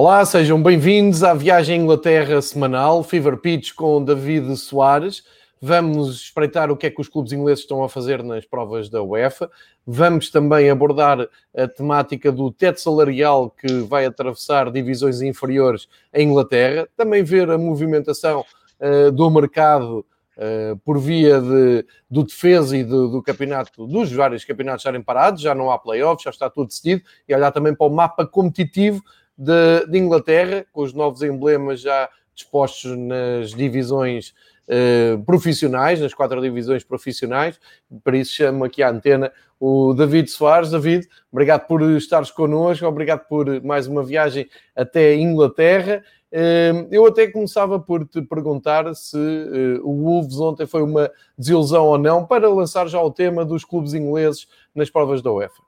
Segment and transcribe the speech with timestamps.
[0.00, 5.24] Olá, sejam bem-vindos à viagem à Inglaterra semanal, Fever Pitch com David Soares.
[5.60, 9.02] Vamos espreitar o que é que os clubes ingleses estão a fazer nas provas da
[9.02, 9.50] UEFA.
[9.84, 16.88] Vamos também abordar a temática do teto salarial que vai atravessar divisões inferiores em Inglaterra.
[16.96, 18.44] Também ver a movimentação
[18.78, 20.06] uh, do mercado
[20.36, 25.42] uh, por via de, do defesa e do, do, campeonato, dos vários campeonatos estarem parados.
[25.42, 27.02] Já não há playoffs, já está tudo decidido.
[27.28, 29.02] E olhar também para o mapa competitivo
[29.38, 34.34] de, de Inglaterra, com os novos emblemas já dispostos nas divisões
[34.68, 37.58] uh, profissionais, nas quatro divisões profissionais.
[38.02, 40.70] Para isso chamo aqui à antena o David Soares.
[40.70, 46.02] David, obrigado por estares connosco, obrigado por mais uma viagem até Inglaterra.
[46.30, 51.86] Uh, eu até começava por te perguntar se uh, o Wolves ontem foi uma desilusão
[51.86, 55.67] ou não, para lançar já o tema dos clubes ingleses nas provas da UEFA.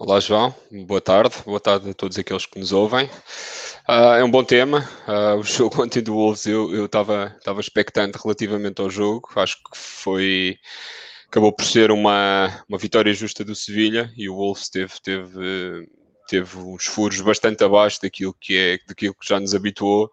[0.00, 0.54] Olá, João.
[0.86, 1.34] Boa tarde.
[1.44, 3.06] Boa tarde a todos aqueles que nos ouvem.
[3.88, 4.88] Uh, é um bom tema.
[5.08, 9.28] Uh, o jogo ontem do Wolves, eu estava expectante relativamente ao jogo.
[9.34, 10.56] Acho que foi.
[11.26, 15.88] Acabou por ser uma, uma vitória justa do Sevilha e o Wolves teve, teve,
[16.28, 20.04] teve uns furos bastante abaixo daquilo que, é, daquilo que já nos habituou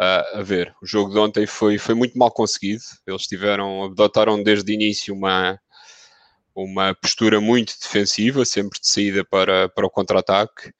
[0.00, 0.74] uh, a ver.
[0.82, 2.82] O jogo de ontem foi, foi muito mal conseguido.
[3.06, 5.60] Eles tiveram, adotaram desde o início uma,
[6.54, 10.70] uma postura muito defensiva, sempre de saída para, para o contra-ataque.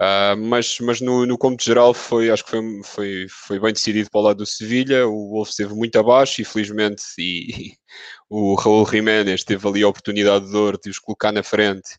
[0.00, 4.08] Uh, mas mas no, no cômputo geral foi, acho que foi, foi, foi bem decidido
[4.08, 7.72] para o lado do Sevilha, o Wolf esteve muito abaixo, infelizmente, e, e
[8.30, 11.98] o Raul Jiménez teve ali a oportunidade de dor de os colocar na frente,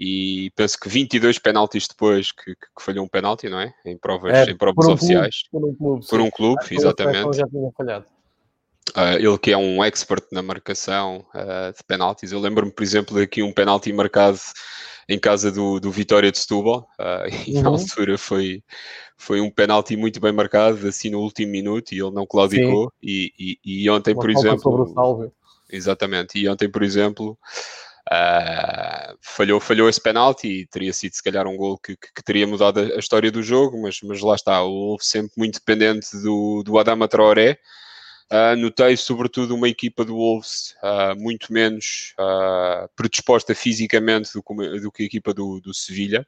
[0.00, 3.70] e penso que 22 penaltis depois que, que, que falhou um penalti, não é?
[3.84, 5.42] Em provas, é, em provas por um oficiais.
[5.50, 7.36] Clube, por um clube, por um clube exatamente.
[7.36, 8.06] Já tinha falhado.
[8.96, 12.32] Uh, ele que é um expert na marcação uh, de penaltis.
[12.32, 14.38] Eu lembro-me, por exemplo, de aqui um penalti marcado
[15.08, 17.62] em casa do, do Vitória de Setúbal, uh, e uhum.
[17.62, 18.62] na altura foi,
[19.16, 22.92] foi um penalti muito bem marcado, assim no último minuto, e ele não claudicou.
[23.02, 25.32] E, e, e, ontem, Uma por exemplo.
[25.68, 27.38] Exatamente, e ontem, por exemplo.
[28.10, 32.24] Uh, falhou, falhou esse penalti e teria sido se calhar um gol que, que, que,
[32.24, 36.62] teria mudado a, história do jogo, mas, mas lá está, o sempre muito dependente do,
[36.64, 37.58] do Adama Traoré,
[38.32, 44.40] Uh, notei sobretudo uma equipa do Wolves uh, muito menos uh, predisposta fisicamente do,
[44.80, 46.24] do, que a equipa do, do Sevilha.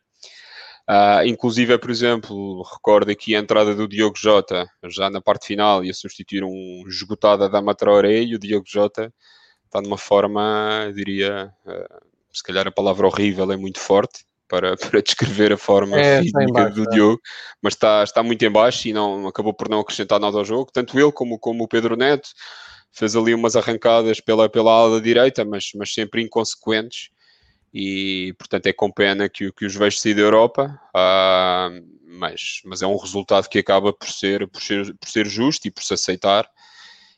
[1.24, 5.88] Inclusive, por exemplo, recordo aqui a entrada do Diogo Jota já na parte final e
[5.88, 9.14] a substituir um esgotado da Traoré e o Diogo Jota
[9.64, 11.54] está numa forma, diria,
[12.32, 16.52] se calhar a palavra horrível é muito forte, para, para descrever a forma é, física
[16.52, 16.94] baixo, do é.
[16.94, 17.20] Diogo,
[17.62, 20.70] mas está, está muito em baixo e não, acabou por não acrescentar nada ao jogo.
[20.70, 22.28] Tanto ele como, como o Pedro Neto
[22.92, 27.08] fez ali umas arrancadas pela, pela ala direita, mas, mas sempre inconsequentes.
[27.72, 32.82] E portanto é com pena que, que os vejo sair da Europa, uh, mas, mas
[32.82, 35.94] é um resultado que acaba por ser, por, ser, por ser justo e por se
[35.94, 36.46] aceitar.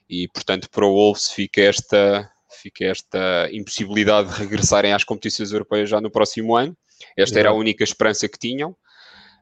[0.08, 2.30] E portanto, para o Wolves fica esta,
[2.62, 6.76] fica esta impossibilidade de regressarem às competições europeias já no próximo ano.
[7.16, 8.76] Esta era a única esperança que tinham.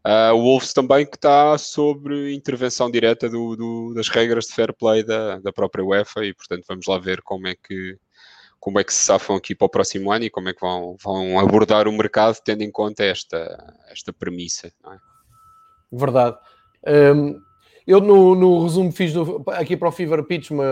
[0.05, 4.73] Uh, o Wolves também que está sobre intervenção direta do, do, das regras de fair
[4.73, 7.97] play da, da própria UEFA e portanto vamos lá ver como é que
[8.59, 10.97] como é que se safam aqui para o próximo ano e como é que vão,
[11.03, 14.69] vão abordar o mercado tendo em conta esta, esta premissa.
[14.69, 14.99] É?
[15.91, 16.37] Verdade.
[16.87, 17.41] Um,
[17.87, 20.65] eu no, no, resumo fiz do, aqui para o Fever Pitch uma,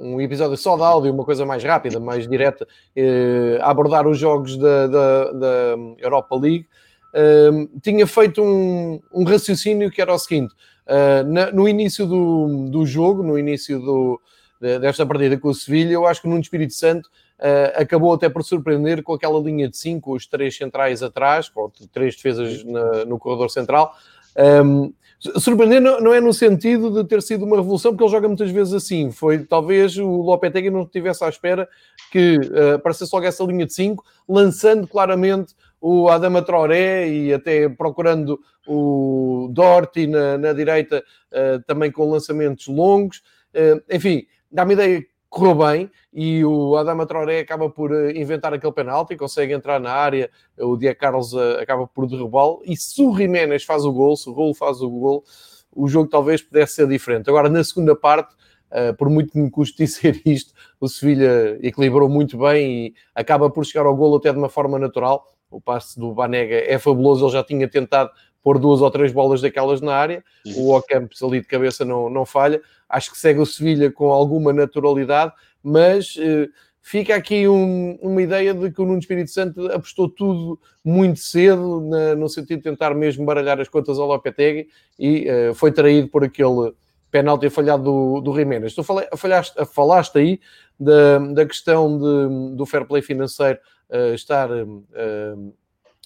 [0.00, 2.66] um episódio só de áudio, uma coisa mais rápida, mais direta,
[2.96, 6.66] eh, a abordar os jogos da, da, da Europa League.
[7.12, 7.50] Eh,
[7.82, 10.52] tinha feito um, um, raciocínio que era o seguinte:
[10.86, 14.20] uh, na, no início do, do jogo, no início do,
[14.60, 17.06] desta partida com o Sevilha, eu acho que o Nuno Espírito Santo
[17.38, 21.70] uh, acabou até por surpreender com aquela linha de 5, os três centrais atrás, com
[21.92, 23.94] três defesas na, no corredor central.
[24.36, 24.92] Um,
[25.38, 28.74] Surpreender não é no sentido de ter sido uma revolução, porque ele joga muitas vezes
[28.74, 29.10] assim.
[29.10, 31.66] Foi talvez o Lopetegui não estivesse à espera
[32.12, 37.68] que uh, aparecesse logo essa linha de 5, lançando claramente o Adama Traoré e até
[37.68, 43.22] procurando o Dorti na, na direita, uh, também com lançamentos longos.
[43.54, 48.72] Uh, enfim, dá-me ideia correu bem e o Adama Traoré acaba por eh, inventar aquele
[48.72, 53.12] penalti, consegue entrar na área, o Diego Carlos eh, acaba por derrubá-lo e se o
[53.16, 55.24] Jiménez faz o gol, se o gol faz o gol,
[55.72, 57.28] o jogo talvez pudesse ser diferente.
[57.28, 58.32] Agora, na segunda parte,
[58.70, 63.50] uh, por muito que me custe dizer isto, o Sevilha equilibrou muito bem e acaba
[63.50, 65.26] por chegar ao gol até de uma forma natural.
[65.50, 68.10] O passe do Banega é fabuloso, ele já tinha tentado
[68.44, 70.22] pôr duas ou três bolas daquelas na área.
[70.54, 72.60] O Ocampos ali de cabeça não, não falha.
[72.86, 75.32] Acho que segue o Sevilha com alguma naturalidade,
[75.62, 76.48] mas eh,
[76.82, 81.80] fica aqui um, uma ideia de que o Nuno Espírito Santo apostou tudo muito cedo,
[81.80, 84.68] na, no sentido de tentar mesmo baralhar as contas ao Lopetegui
[84.98, 86.74] e uh, foi traído por aquele
[87.10, 88.74] penalti falhado do, do Jiménez.
[88.74, 90.40] Tu falei, falaste, falaste aí
[90.78, 93.58] da, da questão de, do fair play financeiro
[93.88, 95.54] uh, estar uh,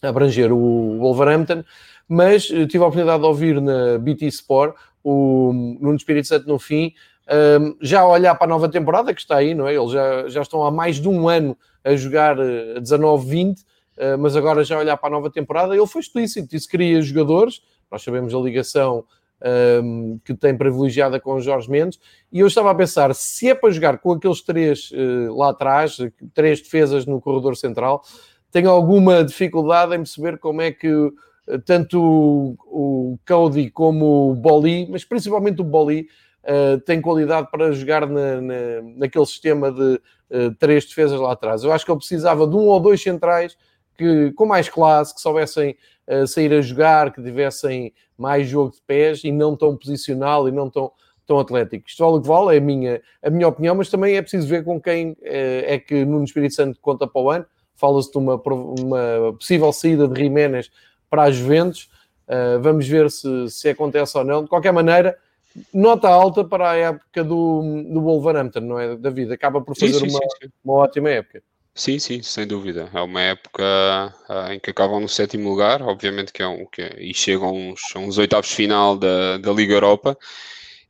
[0.00, 1.64] a abranger o Wolverhampton,
[2.09, 4.75] mas tive a oportunidade de ouvir na BT Sport
[5.05, 6.93] o Nuno Espírito Santo no fim
[7.29, 9.75] um, já a olhar para a nova temporada que está aí, não é?
[9.75, 14.35] Eles já, já estão há mais de um ano a jogar a 19-20, uh, mas
[14.35, 17.61] agora já a olhar para a nova temporada, ele foi explícito, disse que queria jogadores,
[17.91, 19.05] nós sabemos a ligação
[19.85, 22.01] um, que tem privilegiada com o Jorge Mendes,
[22.33, 25.99] e eu estava a pensar, se é para jogar com aqueles três uh, lá atrás,
[26.33, 28.03] três defesas no corredor central,
[28.51, 31.13] tenho alguma dificuldade em perceber como é que
[31.65, 36.09] tanto o, o Cody como o Boli, mas principalmente o Boli,
[36.45, 40.00] uh, tem qualidade para jogar na, na, naquele sistema de
[40.31, 41.65] uh, três defesas lá atrás.
[41.65, 43.56] Eu acho que ele precisava de um ou dois centrais
[43.97, 48.83] que, com mais classe, que soubessem uh, sair a jogar, que tivessem mais jogo de
[48.87, 50.93] pés e não tão posicional e não tão,
[51.27, 51.89] tão atlético.
[51.89, 54.49] Isto vale o que vale, é a minha, a minha opinião, mas também é preciso
[54.49, 57.47] ver com quem é que no Espírito Santo conta para o ano.
[57.77, 60.69] Fala-se de uma, uma possível saída de Jiménez
[61.09, 61.89] para as Juventus.
[62.29, 64.43] Uh, vamos ver se, se acontece ou não.
[64.43, 65.17] De qualquer maneira,
[65.73, 69.33] nota alta para a época do, do Wolverhampton, não é, David?
[69.33, 71.43] Acaba por fazer sim, sim, uma, sim, uma ótima época.
[71.75, 72.91] Sim, sim, sem dúvida.
[72.93, 73.63] É uma época
[74.29, 77.55] uh, em que acabam no sétimo lugar, obviamente que é um que, é, e chegam
[77.55, 80.19] uns, uns oitavos final da, da Liga Europa.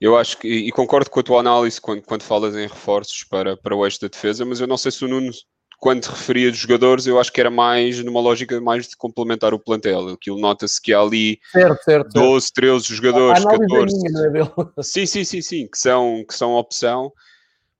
[0.01, 3.57] Eu acho que, e concordo com a tua análise quando, quando falas em reforços para,
[3.57, 5.31] para o eixo da defesa, mas eu não sei se o Nuno
[5.79, 9.61] quando referia de jogadores, eu acho que era mais numa lógica mais de complementar o
[9.61, 10.09] plantel.
[10.09, 13.97] Aquilo nota-se que há ali certo, certo, 12, 13 jogadores, a 14.
[13.97, 17.13] Minha, é sim, sim, sim, sim, que são, que são opção,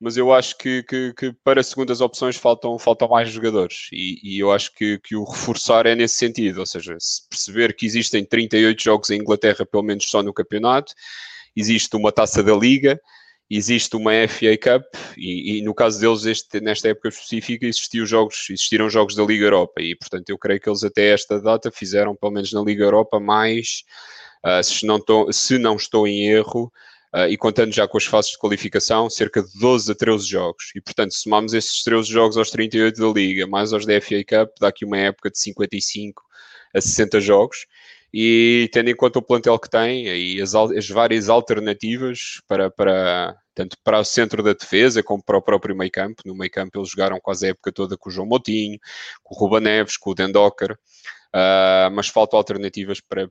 [0.01, 3.89] mas eu acho que, que, que para segundas opções faltam, faltam mais jogadores.
[3.93, 7.75] E, e, eu acho que, que o reforçar é nesse sentido, ou seja, se perceber
[7.75, 10.95] que existem 38 jogos em Inglaterra, pelo menos só no campeonato,
[11.57, 13.01] existe uma taça da Liga
[13.51, 14.85] existe uma FA Cup
[15.17, 19.47] e, e, no caso deles este, nesta época específica existiam jogos, existiram jogos da Liga
[19.47, 22.85] Europa e portanto eu creio que eles até esta data fizeram pelo menos na Liga
[22.85, 23.85] Europa mais
[24.45, 26.71] uh, se, não tô, se não estou em erro
[27.15, 30.71] uh, e contando já com as fases de qualificação cerca de 12 a 13 jogos.
[30.75, 34.57] E portanto somamos esses 13 jogos aos 38 da Liga mais aos da FA Cup
[34.61, 36.23] dá aqui uma época de 55
[36.75, 37.67] a 60 jogos
[38.13, 43.37] e tendo em conta o plantel que tem e as, as várias alternativas para, para,
[43.55, 46.23] tanto para o centro da defesa como para o próprio meio campo.
[46.25, 48.79] No meio campo eles jogaram quase a época toda com o João Motinho,
[49.23, 53.29] com o Ruba Neves, com o Dendocker, uh, mas faltam alternativas para,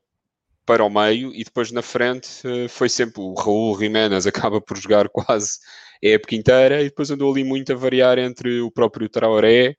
[0.66, 4.78] para o meio e depois na frente uh, foi sempre o Raul Jiménez acaba por
[4.78, 5.58] jogar quase
[6.04, 9.76] a época inteira e depois andou ali muito a variar entre o próprio Traoré,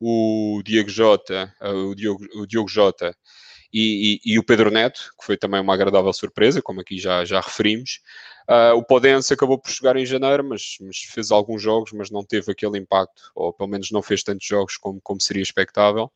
[0.00, 3.14] o Diego Jota, uh, o, Diogo, o Diogo Jota
[3.72, 7.24] e, e, e, o Pedro Neto, que foi também uma agradável surpresa, como aqui já,
[7.24, 8.00] já referimos.
[8.48, 12.24] Uh, o Podense acabou por chegar em janeiro, mas, mas, fez alguns jogos, mas não
[12.24, 16.10] teve aquele impacto, ou pelo menos não fez tantos jogos como, como seria expectável.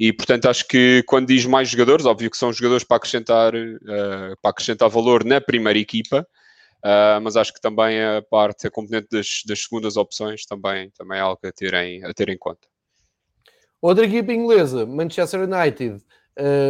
[0.00, 4.36] E portanto acho que quando diz mais jogadores, óbvio que são jogadores para acrescentar, uh,
[4.40, 6.26] para acrescentar valor na primeira equipa.
[6.78, 11.18] Uh, mas acho que também a parte, a componente das, das segundas opções também, também
[11.18, 12.66] é algo a ter, em, a ter em conta.
[13.82, 16.02] Outra equipa inglesa, Manchester United,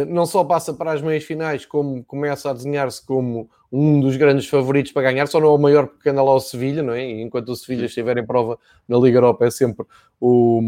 [0.07, 4.47] não só passa para as meias finais, como começa a desenhar-se como um dos grandes
[4.47, 7.05] favoritos para ganhar, só não é o maior porque anda lá o Sevilha, não é?
[7.05, 8.57] E enquanto o Sevilha estiver em prova
[8.87, 9.85] na Liga Europa é sempre
[10.19, 10.61] o,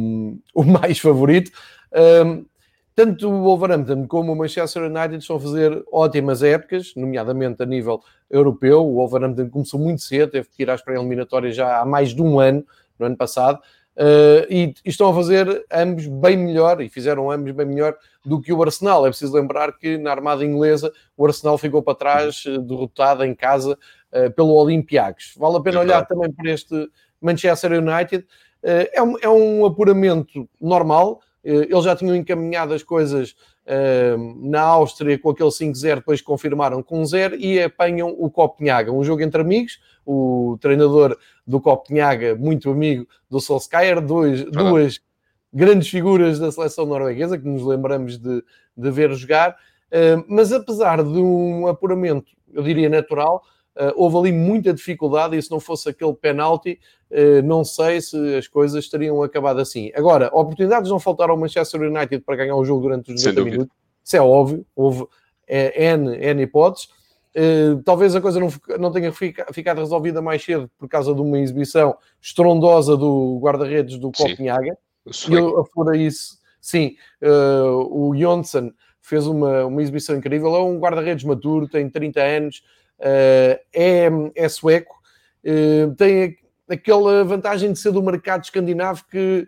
[0.54, 1.52] o mais favorito.
[1.92, 2.46] Uh,
[2.94, 8.02] tanto o Wolverhampton como o Manchester United estão a fazer ótimas épocas, nomeadamente a nível
[8.30, 8.86] europeu.
[8.86, 12.38] O Wolverhampton começou muito cedo, teve que ir às pré-eliminatórias já há mais de um
[12.42, 12.66] ano,
[13.00, 13.62] no ano passado.
[14.00, 18.40] Uh, e, e, estão a fazer ambos bem melhor, e fizeram ambos bem melhor do
[18.40, 19.06] que o Arsenal.
[19.06, 23.36] É preciso lembrar que na armada inglesa o Arsenal ficou para trás, uh, derrotado em
[23.36, 23.78] casa
[24.14, 25.34] uh, pelo Olympiacos.
[25.38, 26.90] Vale a pena é olhar também para este
[27.22, 28.26] Manchester United.
[28.64, 33.38] É um, é, um, apuramento normal, eles já tinham encaminhado as coisas
[34.42, 39.22] na Áustria com aquele 5-0, depois confirmaram com 0 e apanham o Copenhaga, um jogo
[39.22, 39.80] entre amigos.
[40.12, 45.00] O treinador do Copenhaga, muito amigo do Solskjaer, dois, duas
[45.54, 48.44] grandes figuras da seleção norueguesa que nos lembramos de,
[48.76, 49.56] de ver jogar.
[50.28, 53.44] mas apesar de um apuramento, eu diria natural,
[53.80, 56.78] Uh, houve ali muita dificuldade e se não fosse aquele penalti,
[57.12, 59.90] uh, não sei se as coisas teriam acabado assim.
[59.96, 63.78] Agora, oportunidades não faltaram ao Manchester United para ganhar o jogo durante os 90 minutos,
[64.04, 65.08] isso é óbvio, houve
[65.48, 66.90] é, N, N hipóteses.
[67.36, 71.22] Uh, talvez a coisa não, não tenha fica, ficado resolvida mais cedo por causa de
[71.22, 74.78] uma exibição estrondosa do guarda-redes do Copenhaga.
[75.30, 76.40] E eu afora isso.
[76.60, 78.72] Sim, uh, o Jonsson
[79.02, 80.56] fez uma, uma exibição incrível.
[80.56, 82.64] É um guarda-redes maduro, tem 30 anos,
[83.00, 84.98] uh, é, é sueco,
[85.98, 89.48] tem aquela vantagem de ser do mercado escandinavo que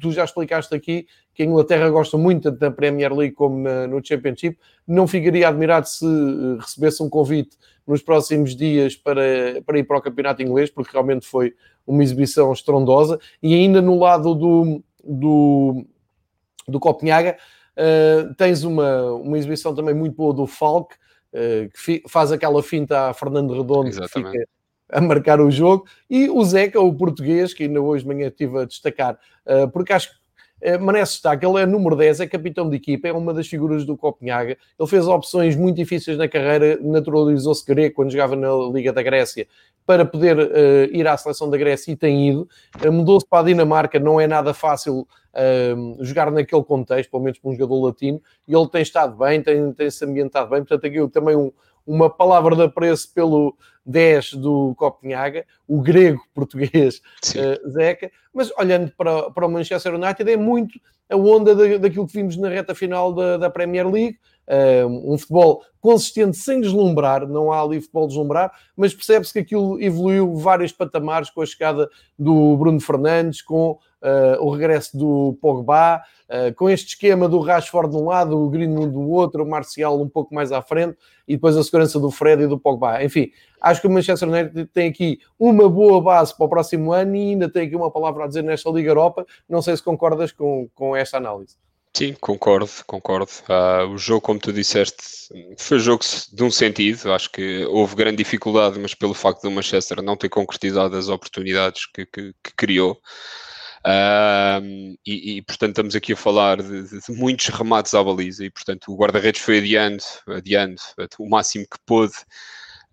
[0.00, 4.56] tu já explicaste aqui, que a Inglaterra gosta muito da Premier League como no Championship.
[4.86, 9.20] Não ficaria admirado se eh, recebesse um convite nos próximos dias para,
[9.66, 11.54] para ir para o campeonato inglês, porque realmente foi
[11.86, 13.18] uma exibição estrondosa.
[13.42, 15.84] E ainda no lado do, do,
[16.68, 17.36] do Copenhaga,
[17.76, 22.62] uh, tens uma, uma exibição também muito boa do Falk, uh, que fi, faz aquela
[22.62, 24.32] finta a Fernando Redondo, Exatamente.
[24.32, 24.48] que fica
[24.88, 28.60] a marcar o jogo, e o Zeca, o português, que ainda hoje de manhã estive
[28.60, 30.23] a destacar, uh, porque acho que eh,
[30.80, 31.44] merece destaque.
[31.44, 34.56] Ele é número 10, é capitão de equipa, é uma das figuras do Copenhaga.
[34.78, 39.46] Ele fez opções muito difíceis na carreira, naturalizou-se grego quando jogava na Liga da Grécia
[39.86, 42.48] para poder uh, ir à seleção da Grécia e tem ido.
[42.82, 47.38] Uh, Mudou-se para a Dinamarca, não é nada fácil uh, jogar naquele contexto, pelo menos
[47.38, 50.60] para um jogador latino, e ele tem estado bem, tem, tem se ambientado bem.
[50.60, 51.52] Portanto, aqui também um,
[51.86, 58.92] uma palavra de apreço pelo 10 do Copenhaga, o grego português uh, Zeca, mas olhando
[58.96, 62.74] para, para o Manchester United é muito a onda de, daquilo que vimos na reta
[62.74, 68.06] final da, da Premier League, uh, um futebol consistente sem deslumbrar, não há ali futebol
[68.06, 71.88] deslumbrar, mas percebe-se que aquilo evoluiu vários patamares com a chegada
[72.18, 77.90] do Bruno Fernandes, com uh, o regresso do Pogba, uh, com este esquema do Rashford
[77.90, 80.96] de um lado, o Greenwood do outro, o Marcial um pouco mais à frente,
[81.26, 83.02] e depois a segurança do Fred e do Pogba.
[83.02, 83.30] Enfim,
[83.60, 87.30] acho que o Manchester United tem aqui uma boa base para o próximo ano e
[87.30, 89.26] ainda tem aqui uma palavra a dizer nesta Liga Europa.
[89.48, 91.56] Não sei se concordas com, com esta análise.
[91.96, 93.30] Sim, concordo, concordo.
[93.48, 94.96] Uh, o jogo, como tu disseste,
[95.56, 97.12] foi um jogo de um sentido.
[97.12, 101.86] Acho que houve grande dificuldade, mas pelo facto do Manchester não ter concretizado as oportunidades
[101.86, 102.98] que, que, que criou.
[105.06, 108.44] E, e, portanto, estamos aqui a falar de, de, muitos remates à baliza.
[108.44, 110.80] E, portanto, o guarda-redes foi adiando, adiando
[111.18, 112.14] o máximo que pôde.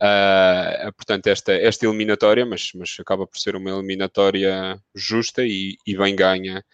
[0.01, 5.95] Uh, portanto, esta, esta eliminatória, mas, mas acaba por ser uma eliminatória justa e, e
[5.95, 6.65] bem ganha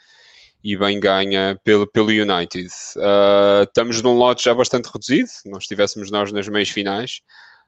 [0.63, 2.67] e bem ganha pelo, pelo United.
[2.95, 7.21] Uh, estamos num lote já bastante reduzido, não estivéssemos nós nas meias finais.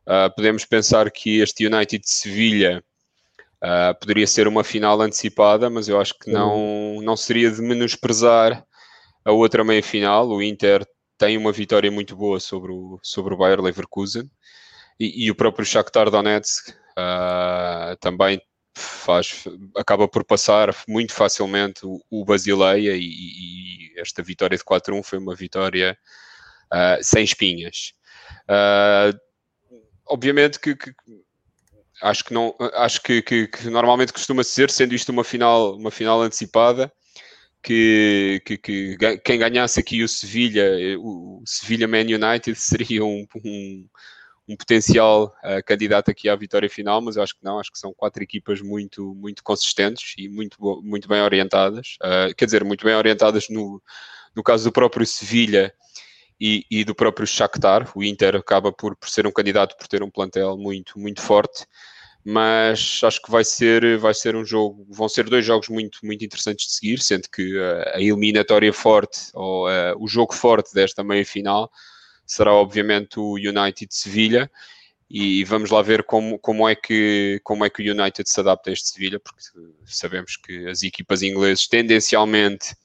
[0.07, 2.83] Uh, podemos pensar que este United de Sevilha
[3.63, 8.63] uh, poderia ser uma final antecipada, mas eu acho que não, não seria de menosprezar
[9.23, 10.27] a outra meia final.
[10.29, 10.85] O Inter
[11.17, 14.29] tem uma vitória muito boa sobre o, sobre o Bayer Leverkusen
[14.99, 16.73] e, e o próprio Shakhtar Donetsk
[18.01, 18.41] também
[18.79, 19.43] faz,
[19.75, 25.19] acaba por passar muito facilmente o, o Basileia e, e, esta vitória de 4-1 foi
[25.19, 25.97] uma vitória
[26.73, 27.93] uh, sem espinhas.
[28.49, 29.17] Uh,
[30.07, 30.93] obviamente que, que,
[32.01, 35.91] acho que não acho que, que, que, normalmente costuma ser, sendo isto uma final, uma
[35.91, 36.91] final antecipada,
[37.61, 40.65] que, que, que quem ganhasse aqui o Sevilha,
[40.99, 43.87] o Sevilha Man United seria um, um
[44.49, 47.93] um potencial uh, candidato aqui à vitória final, mas acho que não, acho que são
[47.93, 52.95] quatro equipas muito, muito consistentes e muito, muito bem orientadas, uh, quer dizer, muito bem
[52.95, 53.79] orientadas no,
[54.35, 55.71] no caso do próprio Sevilha
[56.39, 60.01] e, e, do próprio Shakhtar, o Inter acaba por, por ser um candidato por ter
[60.01, 61.65] um plantel muito, muito forte,
[62.24, 66.24] mas acho que vai ser, vai ser um jogo, vão ser dois jogos muito, muito
[66.24, 69.67] interessantes de seguir, sendo que uh, a eliminatória forte, ou
[70.00, 71.69] o jogo forte desta meia-final,
[72.25, 74.50] será obviamente o United Sevilha
[75.10, 78.69] e vamos lá ver como, como, é que, como é que o United se adapta
[78.69, 79.41] a este Sevilha, porque
[79.86, 82.75] sabemos que as equipas inglesas tendencialmente,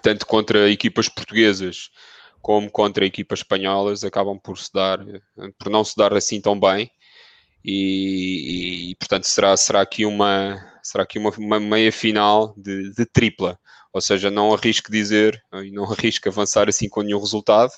[0.00, 1.90] tanto contra equipas portuguesas
[2.42, 4.98] como contra equipas espanholas, acabam por se dar,
[5.58, 6.90] por não se dar assim tão bem.
[7.64, 13.06] E, e portanto será, será aqui uma será aqui uma, uma meia final de, de
[13.06, 13.56] tripla,
[13.92, 17.72] ou seja, não arrisco dizer e não arrisco avançar assim com nenhum resultado,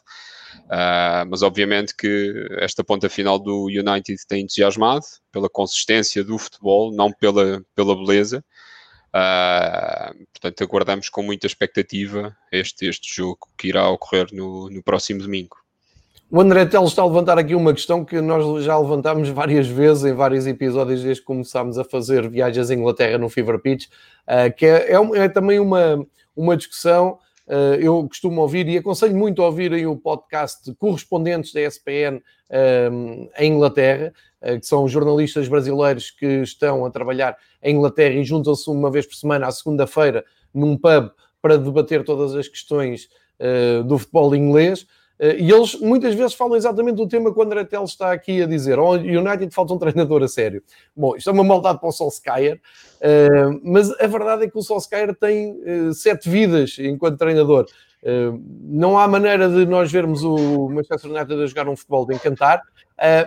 [0.65, 6.95] Uh, mas obviamente que esta ponta final do United tem entusiasmado pela consistência do futebol,
[6.95, 8.45] não pela, pela beleza.
[9.15, 15.23] Uh, portanto, aguardamos com muita expectativa este, este jogo que irá ocorrer no, no próximo
[15.23, 15.57] domingo.
[16.29, 20.05] O André Teles está a levantar aqui uma questão que nós já levantámos várias vezes
[20.05, 24.53] em vários episódios desde que começámos a fazer viagens à Inglaterra no Fever Pitch, uh,
[24.57, 26.05] que é, é, é, também uma,
[26.37, 31.61] uma discussão Uh, eu costumo ouvir e aconselho muito a ouvirem o podcast correspondentes da
[31.61, 32.23] ESPN
[32.91, 34.15] um, em Inglaterra,
[34.61, 39.15] que são jornalistas brasileiros que estão a trabalhar em Inglaterra e juntam-se uma vez por
[39.15, 41.11] semana, à segunda-feira, num pub
[41.45, 43.09] para debater todas as questões
[43.39, 44.87] uh, do futebol inglês.
[45.21, 48.43] Uh, e eles muitas vezes falam exatamente do tema que o André Teles está aqui
[48.43, 48.79] a dizer.
[48.79, 50.63] O United falta um treinador a sério.
[50.97, 52.59] Bom, isto é uma maldade para o Solskjaer,
[53.63, 55.55] mas a verdade é que o Solskjaer tem
[55.93, 57.67] sete vidas enquanto treinador.
[58.63, 62.63] não há maneira de nós vermos o Manchester United a jogar um futebol de encantar,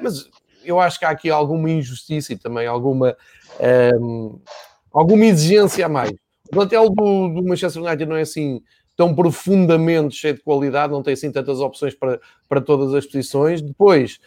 [0.01, 0.27] mas
[0.67, 3.15] eu acho que há aqui alguma injustiça e também alguma,
[4.91, 6.11] alguma exigência a mais.
[6.47, 8.61] O plantel do, do Manchester United não é assim
[8.95, 12.19] tão profundamente cheio de qualidade, não tem assim tantas opções para,
[12.49, 13.61] para todas as posições.
[13.61, 14.19] Depois,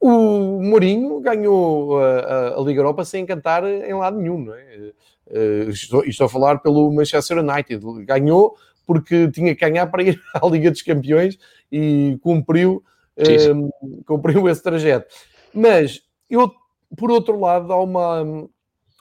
[0.00, 4.92] o Mourinho ganhou a, a, a, Liga Europa sem encantar em lado nenhum, não é?
[5.26, 7.82] Uh, estou, estou, a falar pelo Manchester United.
[8.04, 11.38] Ganhou porque tinha que ganhar para ir à Liga dos Campeões
[11.70, 12.82] e cumpriu,
[13.18, 15.06] uh, cumpriu esse trajeto.
[15.54, 16.52] Mas eu,
[16.96, 18.48] por outro lado, há uma,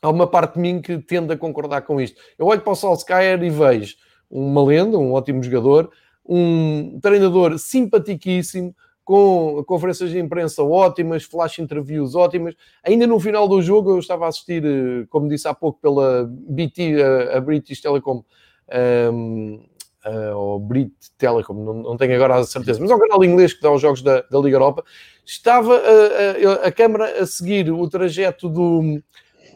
[0.01, 2.21] há uma parte de mim que tende a concordar com isto.
[2.37, 3.95] Eu olho para o Solskjaer e vejo
[4.29, 5.91] uma lenda, um ótimo jogador,
[6.25, 12.55] um treinador simpaticíssimo, com conferências de imprensa ótimas, flash interviews ótimas.
[12.83, 16.25] Ainda no final do jogo, eu estava a assistir, eh, como disse há pouco, pela
[16.25, 16.95] BT,
[17.35, 18.23] a, British Telecom, um,
[18.69, 19.59] ehm,
[20.05, 23.53] uh, ou Brit Telecom, não, não, tenho agora a certeza, mas é um canal inglês
[23.53, 24.83] que dá os jogos da, da Liga Europa.
[25.25, 29.01] Estava a, a, a câmara a seguir o trajeto do,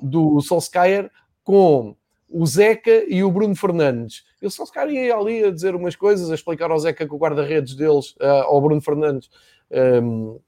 [0.02, 1.12] do Solskjaer
[1.44, 1.96] com
[2.30, 4.24] o Zeca e o Bruno Fernandes.
[4.42, 7.14] Eu só se calhar ia ali a dizer umas coisas, a explicar ao Zeca que
[7.14, 9.30] o guarda-redes deles, uh, ao Bruno Fernandes,
[9.72, 10.40] um, ehm,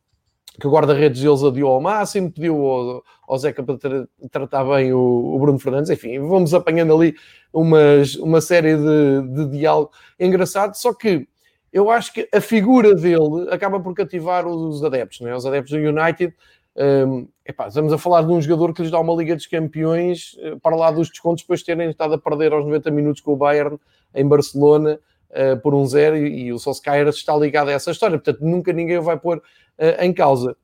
[0.59, 4.93] que o guarda-redes deles adiou ao máximo, pediu ao, ao Zeca para tra tratar bem
[4.93, 5.89] o, o, Bruno Fernandes.
[5.89, 7.15] Enfim, vamos apanhando ali
[7.51, 11.27] umas, uma série de, de diálogo engraçado, só que
[11.71, 15.35] eu acho que a figura dele acaba por cativar os adeptos, não é?
[15.35, 16.33] Os adeptos do United
[16.75, 20.37] um, epá, estamos a falar de um jogador que lhes dá uma Liga dos Campeões
[20.39, 23.33] eh, para lá dos descontos, depois de terem estado a perder aos 90 minutos com
[23.33, 23.77] o Bayern
[24.15, 24.97] em Barcelona
[25.31, 28.97] uh, por um zero e, o Solskjaer está ligado a essa história, portanto nunca ninguém
[28.97, 30.55] o vai pôr uh, em causa.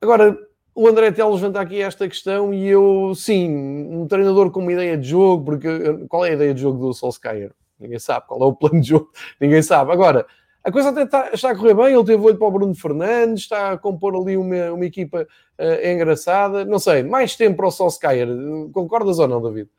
[0.00, 0.36] Agora,
[0.74, 3.50] o André Teles levanta aqui esta questão e eu, sim,
[3.90, 5.68] um treinador com uma ideia de jogo, porque
[6.08, 7.52] qual é a ideia de jogo do Solskjaer?
[7.78, 8.26] Ninguém sabe.
[8.26, 9.10] Qual é o plano de jogo?
[9.40, 9.90] Ninguém sabe.
[9.90, 10.26] Agora,
[10.62, 13.44] a coisa até está, está, a correr bem, ele teve olho para o Bruno Fernandes,
[13.44, 15.26] está a compor ali uma, uma equipa
[15.58, 16.64] uh, engraçada.
[16.64, 18.28] Não sei, mais tempo para o Solskjaer.
[18.72, 19.70] Concordas ou não, David?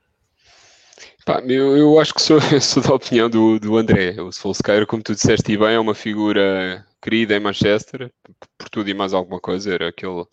[1.26, 4.20] Pá, eu, eu, acho que sou, sou da opinião do, do André.
[4.22, 8.12] O Solskjaer, como tu disseste bem, é uma figura querida em Manchester,
[8.58, 9.74] por tudo e mais alguma coisa.
[9.74, 10.26] Era aquele,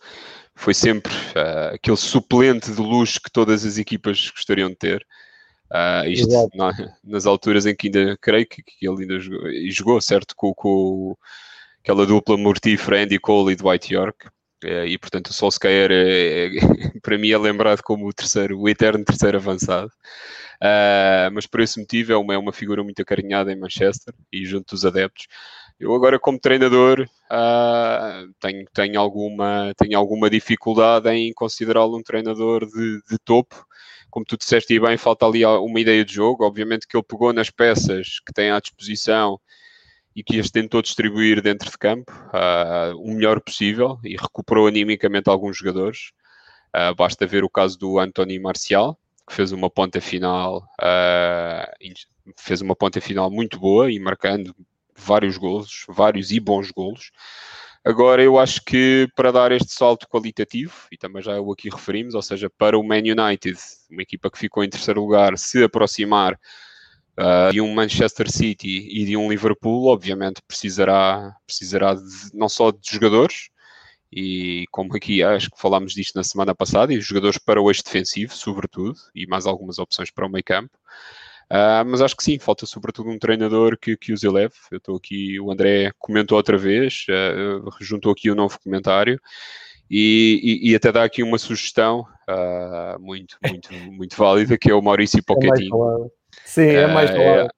[0.55, 5.07] foi sempre uh, aquele suplente de luxo que todas as equipas gostariam de ter.
[5.71, 6.73] Uh, isto na,
[7.05, 11.15] nas alturas em que ainda creio que, que ele ainda jogou, jogou certo com, com
[11.83, 14.27] aquela dupla mortífera Andy Cole e Dwight York.
[14.65, 16.51] Uh, e portanto o Solskjaer é, é,
[17.03, 19.91] para mim é lembrado como o terceiro, o eterno terceiro avançado.
[20.63, 24.45] Uh, mas por esse motivo é uma, é uma figura muito acarinhada em Manchester e
[24.45, 25.27] junto dos adeptos.
[25.79, 32.67] Eu agora, como treinador, uh, tenho, tenho, alguma, tenho alguma dificuldade em considerá-lo um treinador
[32.67, 33.65] de, de topo,
[34.11, 36.45] como tu disseste e bem, falta ali uma ideia de jogo.
[36.45, 39.39] Obviamente que ele pegou nas peças que tem à disposição
[40.17, 45.31] e que as tentou distribuir dentro de campo uh, o melhor possível e recuperou animicamente
[45.31, 46.11] alguns jogadores.
[46.75, 51.95] Uh, basta ver o caso do Anthony Marcial, que fez uma ponta final, uh,
[52.37, 54.55] fez uma ponta final muito boa e marcando
[54.97, 57.11] vários golos, vários e bons golos.
[57.85, 62.15] Agora, eu acho que para dar este salto qualitativo, e também já o aqui referimos,
[62.15, 63.59] ou seja, para o Man United,
[63.91, 69.05] uma equipa que ficou em terceiro lugar, se aproximar uh, de um Manchester City e
[69.05, 72.03] de um Liverpool, obviamente precisará, precisará de,
[72.35, 73.51] não só de jogadores,
[74.13, 77.85] e como aqui acho que falámos disto na semana passada, e jogadores para o eixo
[77.85, 80.77] defensivo, sobretudo, e mais algumas opções para o meio campo.
[81.51, 84.55] Uh, mas acho que sim, falta sobretudo um treinador que, que os eleve.
[84.71, 89.19] Eu estou aqui, o André comentou outra vez, uh, juntou aqui um novo comentário
[89.91, 94.75] e, e, e até dá aqui uma sugestão uh, muito, muito, muito válida, que é
[94.75, 96.05] o Maurício Pochettino.
[96.05, 97.51] É sim, é mais falado.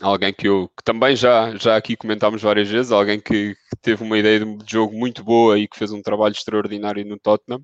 [0.00, 4.02] Alguém que eu que também já, já aqui comentámos várias vezes, alguém que, que, teve
[4.04, 7.62] uma ideia de jogo muito boa e que fez um trabalho extraordinário no Tottenham.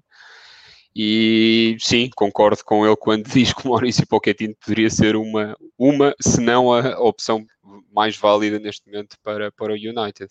[0.95, 6.15] E sim, concordo com ele quando diz que o Maurício Pochettino poderia ser uma, uma
[6.21, 7.45] se não a opção
[7.93, 10.31] mais válida neste momento para, para o United.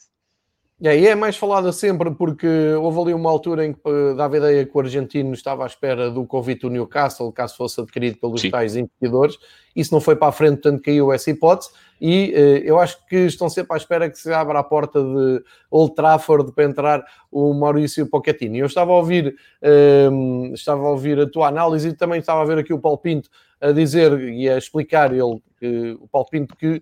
[0.83, 4.37] E é mais falada sempre porque houve ali uma altura em que eh, dava a
[4.39, 8.41] ideia que o argentino estava à espera do convite do Newcastle, caso fosse adquirido pelos
[8.41, 8.49] Sim.
[8.49, 9.37] tais investidores.
[9.75, 11.69] Isso não foi para a frente, portanto caiu essa hipótese.
[12.01, 15.43] E eh, eu acho que estão sempre à espera que se abra a porta de
[15.69, 18.57] Old Trafford para entrar o Maurício Pochettino.
[18.57, 20.09] Eu estava a ouvir, eh,
[20.51, 23.29] estava a ouvir a tua análise e também estava a ver aqui o Paulo Pinto
[23.61, 26.81] a dizer e a explicar ele, que, o Paulo Pinto, que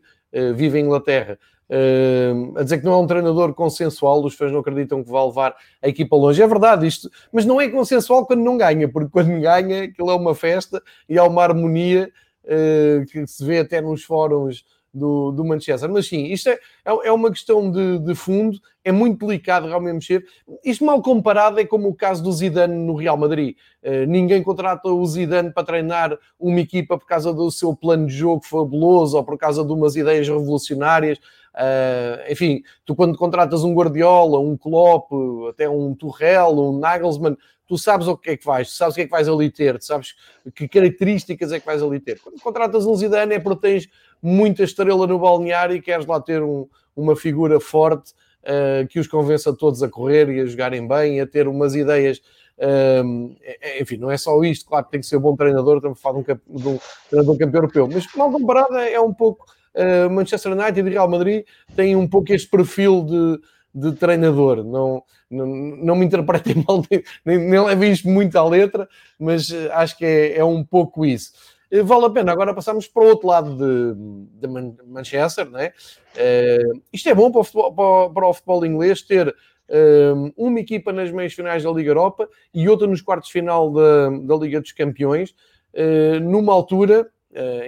[0.55, 1.37] vive em Inglaterra,
[1.69, 5.23] uh, a dizer que não é um treinador consensual, os fãs não acreditam que vai
[5.25, 6.41] levar a equipa longe.
[6.41, 10.15] É verdade isto, mas não é consensual quando não ganha, porque quando ganha aquilo é
[10.15, 12.11] uma festa e há uma harmonia
[12.45, 15.89] uh, que se vê até nos fóruns do, do Manchester.
[15.89, 16.53] Mas sim, isto é,
[16.85, 20.25] é, é uma questão de, de, fundo, é muito delicado realmente mexer.
[20.63, 23.55] Isto mal comparado é como o caso do Zidane no Real Madrid.
[23.83, 28.13] Uh, ninguém contrata o Zidane para treinar uma equipa por causa do seu plano de
[28.13, 31.19] jogo fabuloso ou por causa de umas ideias revolucionárias.
[31.53, 35.11] Uh, enfim, tu quando contratas um Guardiola, um Klopp,
[35.49, 37.35] até um Tuchel, um Nagelsmann,
[37.69, 39.51] tu sabes o que é que vais, tu sabes o que é que vais ali
[39.51, 40.15] ter, tu sabes
[40.55, 42.19] que características é que vais ali ter.
[42.19, 43.89] Quando contratas um Zidane é porque tens
[44.21, 49.07] muita estrela no balneário e queres lá ter um, uma figura forte uh, que os
[49.07, 52.21] convença todos a correr e a jogarem bem, a ter umas ideias.
[52.57, 53.35] Uh,
[53.79, 56.01] enfim, não é só isto, claro que tem que ser um bom treinador, estamos a
[56.01, 56.79] falar de um, de um
[57.09, 61.45] treinador campeão europeu, mas mal comparado é um pouco uh, Manchester United e Real Madrid
[61.73, 63.39] têm um pouco este perfil de,
[63.73, 64.61] de treinador.
[64.61, 66.83] Não, não, não me interpretem mal,
[67.23, 71.31] nem, nem levem isto muito à letra, mas acho que é, é um pouco isso.
[71.71, 75.71] Eh, vale a pena agora passarmos para o outro lado de, de Manchester, né?
[76.15, 80.59] Uh, isto é bom para o futebol, para, para o futebol inglês ter uh, uma
[80.59, 84.59] equipa nas meias finais da Liga Europa e outra nos quartos final da, da Liga
[84.59, 85.35] dos Campeões,
[85.73, 87.09] uh, numa altura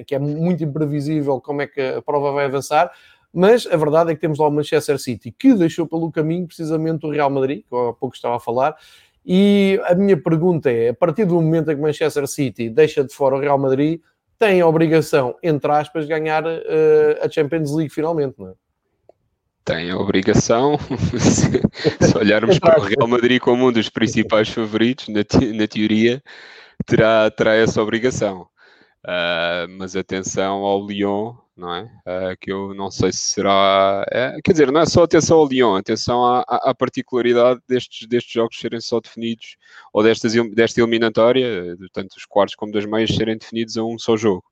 [0.07, 2.91] que é muito imprevisível como é que a prova vai avançar,
[3.31, 7.05] mas a verdade é que temos lá o Manchester City, que deixou pelo caminho precisamente
[7.05, 8.75] o Real Madrid, que há pouco estava a falar,
[9.25, 13.13] e a minha pergunta é: a partir do momento em que Manchester City deixa de
[13.13, 14.01] fora o Real Madrid,
[14.39, 18.53] tem a obrigação, entre aspas, de ganhar uh, a Champions League finalmente, não é?
[19.63, 20.79] Tem a obrigação,
[21.19, 21.61] se,
[22.03, 26.21] se olharmos para o Real Madrid como um dos principais favoritos, na, te, na teoria,
[26.87, 28.47] terá, terá essa obrigação.
[29.03, 31.83] Uh, mas atenção ao Lyon, não é?
[31.83, 34.05] Uh, que eu não sei se será.
[34.11, 38.31] É, quer dizer, não é só atenção ao Lyon, atenção à, à, particularidade destes, destes
[38.31, 39.57] jogos serem só definidos,
[39.91, 44.15] ou destas, desta eliminatória, tanto os quartos como das meias, serem definidos a um só
[44.15, 44.43] jogo.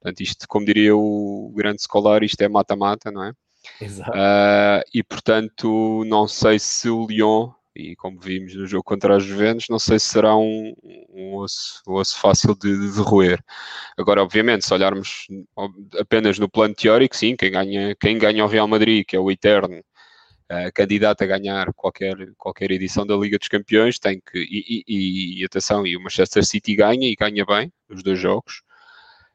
[0.00, 3.32] Portanto, isto, como diria o grande escolar, isto é mata-mata, não é?
[3.80, 4.10] Exato.
[4.10, 9.24] Uh, e portanto, não sei se o Lyon e como vimos no jogo contra as
[9.24, 10.74] Juventus, não sei se será um,
[11.10, 13.42] um, osso, um osso, fácil de, de, roer.
[13.98, 15.26] Agora, obviamente, se olharmos
[15.98, 19.30] apenas no plano teórico, sim, quem ganha, quem ganha o Real Madrid, que é o
[19.30, 24.84] eterno uh, candidato a ganhar qualquer, qualquer edição da Liga dos Campeões, tem que, e,
[24.86, 28.62] e, e atenção, e o Manchester City ganha, e ganha bem, os dois jogos,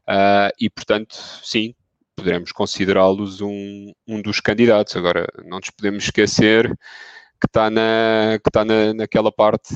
[0.07, 1.73] uh, e portanto, sim,
[2.15, 4.95] poderemos considerá-los um, um dos candidatos.
[4.95, 6.69] Agora, não nos podemos esquecer
[7.39, 9.73] que está na, que tá na, naquela parte,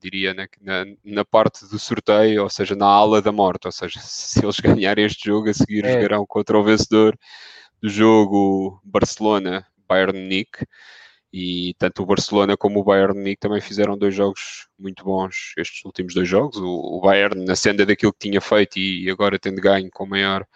[0.00, 0.46] diria, na,
[1.04, 3.66] na, parte do sorteio, ou seja, na ala da morte.
[3.66, 5.94] Ou seja, se eles ganharem este jogo, a seguir é.
[5.94, 7.18] jogarão contra o vencedor
[7.82, 10.64] do jogo Barcelona-Bayern-Munique.
[11.32, 15.84] E tanto o Barcelona como o Bayern Munique também fizeram dois jogos muito bons estes
[15.84, 16.56] últimos dois jogos.
[16.56, 20.46] O, o Bayern na senda daquilo que tinha feito e agora tendo ganho com maior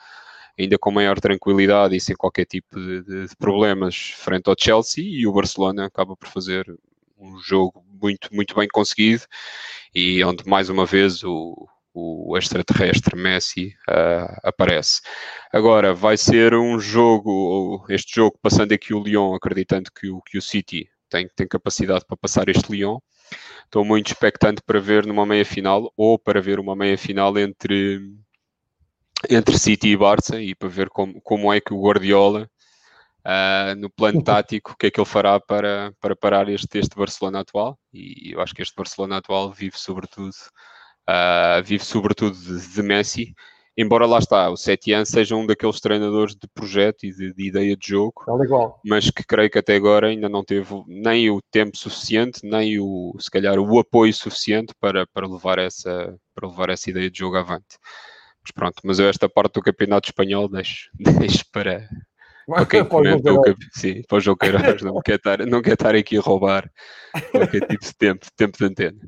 [0.60, 5.26] ainda com maior tranquilidade e sem qualquer tipo de, de, problemas frente ao Chelsea e
[5.26, 6.66] o Barcelona acaba por fazer
[7.18, 9.24] um jogo muito, muito bem conseguido
[9.94, 15.00] e onde mais uma vez o, o extraterrestre Messi uh, aparece.
[15.52, 20.38] Agora, vai ser um jogo, este jogo, passando aqui o Lyon, acreditando que o, que
[20.38, 22.98] o City tem, tem capacidade para passar este Lyon.
[23.64, 28.00] Estou muito expectante para ver numa meia final ou para ver uma meia final entre
[29.28, 32.48] entre City e Barça e para ver como, como é que o Guardiola,
[33.24, 36.96] uh, no plano tático, o que é que ele fará para, para parar este, este
[36.96, 37.78] Barcelona atual.
[37.92, 40.30] E eu acho que este Barcelona atual vive sobretudo,
[41.08, 43.34] uh, vive sobretudo de, de, Messi.
[43.76, 47.76] Embora lá está, o Setian seja um daqueles treinadores de projeto e de, de ideia
[47.76, 48.22] de jogo,
[48.84, 53.14] mas que creio que até agora ainda não teve nem o tempo suficiente, nem o,
[53.18, 57.36] se calhar, o apoio suficiente para, para, levar, essa, para levar essa ideia de jogo
[57.36, 57.78] avante.
[58.42, 61.88] Mas pronto, mas eu esta parte do campeonato espanhol deixo, deixo para,
[62.46, 65.94] para quem comenta o sim, para o João Queiroz, não quer estar, não quer estar
[65.94, 66.70] aqui a roubar
[67.30, 69.00] qualquer tipo de tempo, tempo de antena.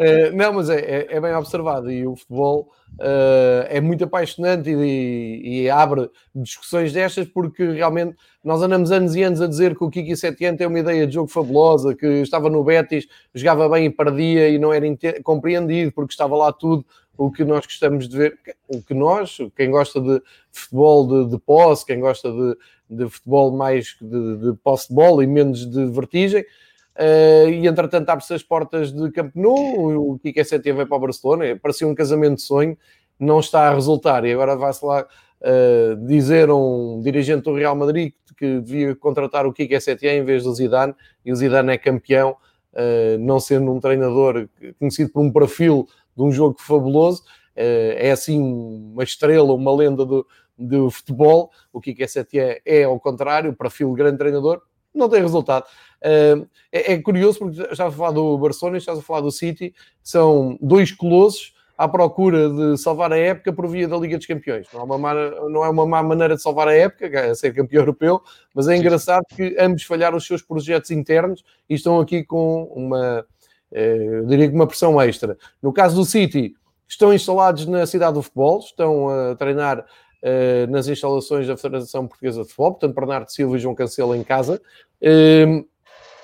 [0.00, 4.70] Uh, não, mas é, é, é, bem observado e o futebol uh, é muito apaixonante
[4.70, 9.84] e, e, abre discussões destas porque realmente nós andamos anos e anos a dizer que
[9.84, 13.84] o Kiki Setien tem uma ideia de jogo fabulosa, que estava no Betis, jogava bem
[13.84, 14.86] e perdia e não era
[15.22, 16.82] compreendido porque estava lá tudo
[17.16, 21.38] o que nós gostamos de ver, o que nós, quem gosta de futebol de, de
[21.38, 22.56] posse, quem gosta de,
[22.88, 28.08] de futebol mais de, de posse de bola e menos de vertigem, uh, e entretanto
[28.08, 31.94] abre-se as portas de Camp Nou, o Kike Setien vai para o Barcelona, parecia um
[31.94, 32.76] casamento de sonho,
[33.18, 35.06] não está a resultar, e agora vai-se lá
[35.40, 40.24] uh, dizer a um dirigente do Real Madrid que devia contratar o Kike Setien em
[40.24, 42.36] vez do Zidane, e o Zidane é campeão,
[42.72, 48.10] uh, não sendo um treinador conhecido por um perfil de um jogo fabuloso, uh, é
[48.10, 50.26] assim uma estrela, uma lenda do,
[50.58, 54.62] do futebol, o Kike Setien é ao contrário, perfil grande treinador,
[54.94, 55.64] não tem resultado.
[56.02, 59.74] Uh, é, é, curioso porque estás a falar do Barcelona estás a falar do City,
[60.02, 64.66] são dois colossos à procura de salvar a época por via da Liga dos Campeões.
[64.70, 65.14] Não é uma má,
[65.48, 68.20] não é uma má maneira de salvar a época, é ser campeão europeu,
[68.54, 73.24] mas é engraçado que ambos falharam os seus projetos internos e estão aqui com uma,
[73.72, 75.36] eh, diria que uma pressão extra.
[75.62, 76.54] No caso do City,
[76.88, 79.84] estão instalados na cidade do futebol, estão a treinar
[80.22, 84.22] eh, nas instalações da Federação Portuguesa de Futebol, portanto, Bernardo Silva e João Cancelo em
[84.22, 84.60] casa.
[85.00, 85.64] Eh,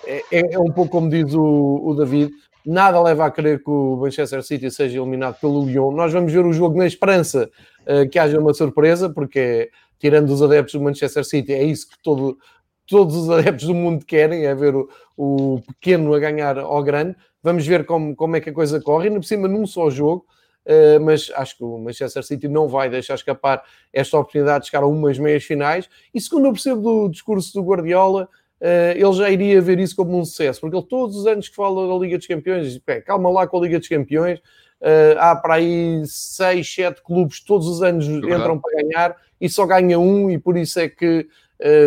[0.06, 2.30] é, é, um pouco como diz o, o David,
[2.64, 5.92] nada leva a crer que o Manchester City seja eliminado pelo Lyon.
[5.92, 7.50] Nós vamos ver o jogo na esperança
[7.82, 11.96] uh, que haja uma surpresa, porque tirando os adeptos do Manchester City, é isso que
[12.02, 12.38] todo,
[12.86, 17.16] todos os adeptos do mundo querem, é ver o, o pequeno a ganhar ao grande.
[17.46, 20.26] Vamos ver como, como é que a coisa corre, ainda por cima num só jogo.
[20.64, 24.82] Uh, mas acho que o Manchester City não vai deixar escapar esta oportunidade de chegar
[24.82, 25.88] a umas meias finais.
[26.12, 28.28] E segundo eu percebo do discurso do Guardiola,
[28.60, 31.54] uh, ele já iria ver isso como um sucesso, porque ele todos os anos que
[31.54, 35.36] fala da Liga dos Campeões diz: calma lá com a Liga dos Campeões, uh, há
[35.36, 40.28] para aí 6, 7 clubes todos os anos entram para ganhar e só ganha um,
[40.32, 41.28] e por isso é que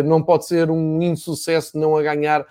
[0.04, 2.44] não pode ser um insucesso não a ganhar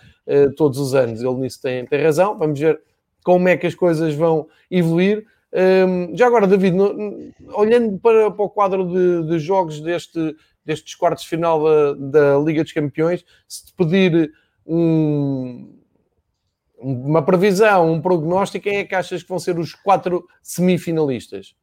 [0.56, 1.22] todos os anos.
[1.22, 2.38] Ele nisso tem, tem razão.
[2.38, 2.80] Vamos ver
[3.24, 5.26] como é que as coisas vão evoluir.
[5.52, 10.94] Um, já agora, David, no, olhando para, para, o quadro de, de, jogos deste, destes
[10.96, 14.32] quartos de final da, da, Liga dos Campeões, se te pedir
[14.66, 15.76] um,
[16.78, 21.56] uma previsão, um prognóstico, quem é que achas que vão ser os quatro semifinalistas?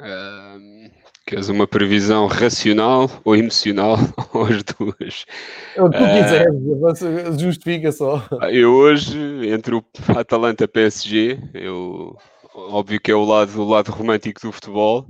[0.00, 0.90] Um,
[1.28, 3.96] queres uma previsão racional ou emocional?
[4.32, 5.26] ou as duas?
[5.76, 8.26] É o que tu uh, quiseres, justifica só.
[8.50, 9.18] Eu hoje,
[9.50, 9.84] entre o
[10.16, 12.16] Atalanta e PSG, eu
[12.54, 15.06] óbvio que é o lado, o lado romântico do futebol.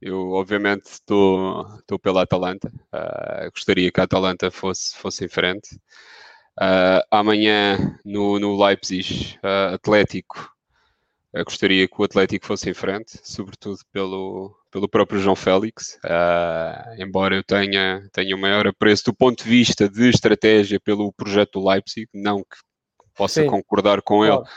[0.00, 1.64] Eu, obviamente, estou
[2.02, 2.68] pela Atalanta.
[2.92, 5.76] Uh, gostaria que a Atalanta fosse, fosse em frente.
[6.60, 9.78] Uh, amanhã, no, no Leipzig, uh,
[11.34, 15.98] Atlético, gostaria que o Atlético fosse em frente, sobretudo pelo, pelo próprio João Félix.
[16.98, 21.60] embora eu tenha, tenha o maior apreço do ponto de vista de estratégia pelo projeto
[21.60, 22.56] do Leipzig, não que
[23.14, 23.48] possa Sim.
[23.48, 24.42] concordar com claro.
[24.42, 24.50] ele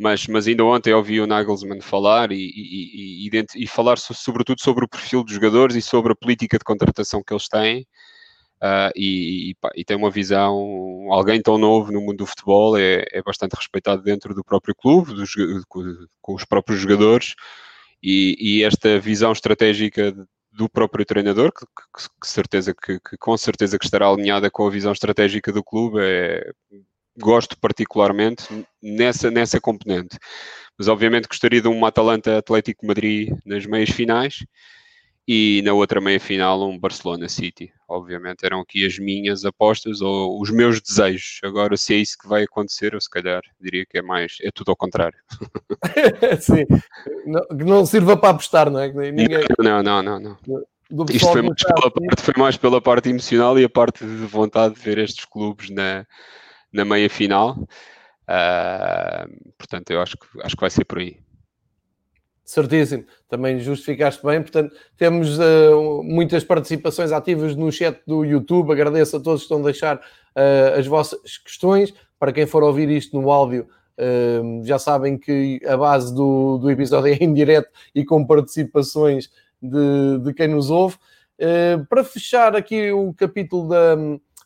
[0.00, 4.82] mas, mas ainda ontem ouvi o Nagelsmann falar e, e, e, e, falar sobretudo sobre
[4.82, 7.86] o perfil dos jogadores e sobre a política de contratação que eles têm.
[8.62, 10.54] Uh, e, e, tem uma visão,
[11.10, 15.14] alguém tão novo no mundo do futebol é, é bastante respeitado dentro do próprio clube,
[15.14, 15.32] dos,
[15.66, 17.34] com, os próprios jogadores,
[18.02, 20.14] e, e, esta visão estratégica
[20.52, 24.66] do próprio treinador, que, que, que certeza que, que, com certeza que estará alinhada com
[24.66, 26.50] a visão estratégica do clube, é,
[27.18, 28.44] gosto particularmente
[28.82, 30.18] nessa, nessa componente.
[30.78, 34.44] Mas obviamente gostaria de um Atalanta Atlético Madrid nas meias finais
[35.26, 37.72] e na outra meia final um Barcelona City.
[37.88, 41.40] Obviamente eram aqui as minhas apostas ou os meus desejos.
[41.44, 44.50] Agora, se é isso que vai acontecer, eu se calhar diria que é mais, é
[44.50, 45.18] tudo ao contrário.
[46.40, 46.66] Sim,
[47.26, 48.88] não, que não sirva para apostar, não é?
[49.12, 49.44] Ninguém...
[49.58, 50.38] Não, não, não, não.
[51.08, 54.74] Isto foi mais, pela parte, foi mais pela parte emocional e a parte de vontade
[54.74, 56.04] de ver estes clubes na,
[56.72, 57.56] na meia final.
[58.28, 61.18] Uh, portanto, eu acho que, acho que vai ser por aí.
[62.50, 64.42] Certíssimo, também justificaste bem.
[64.42, 68.72] Portanto, temos uh, muitas participações ativas no chat do YouTube.
[68.72, 71.94] Agradeço a todos que estão a deixar uh, as vossas questões.
[72.18, 76.68] Para quem for ouvir isto no áudio, uh, já sabem que a base do, do
[76.68, 79.30] episódio é em direto e com participações
[79.62, 80.96] de, de quem nos ouve.
[81.88, 83.96] para fechar aqui o capítulo da,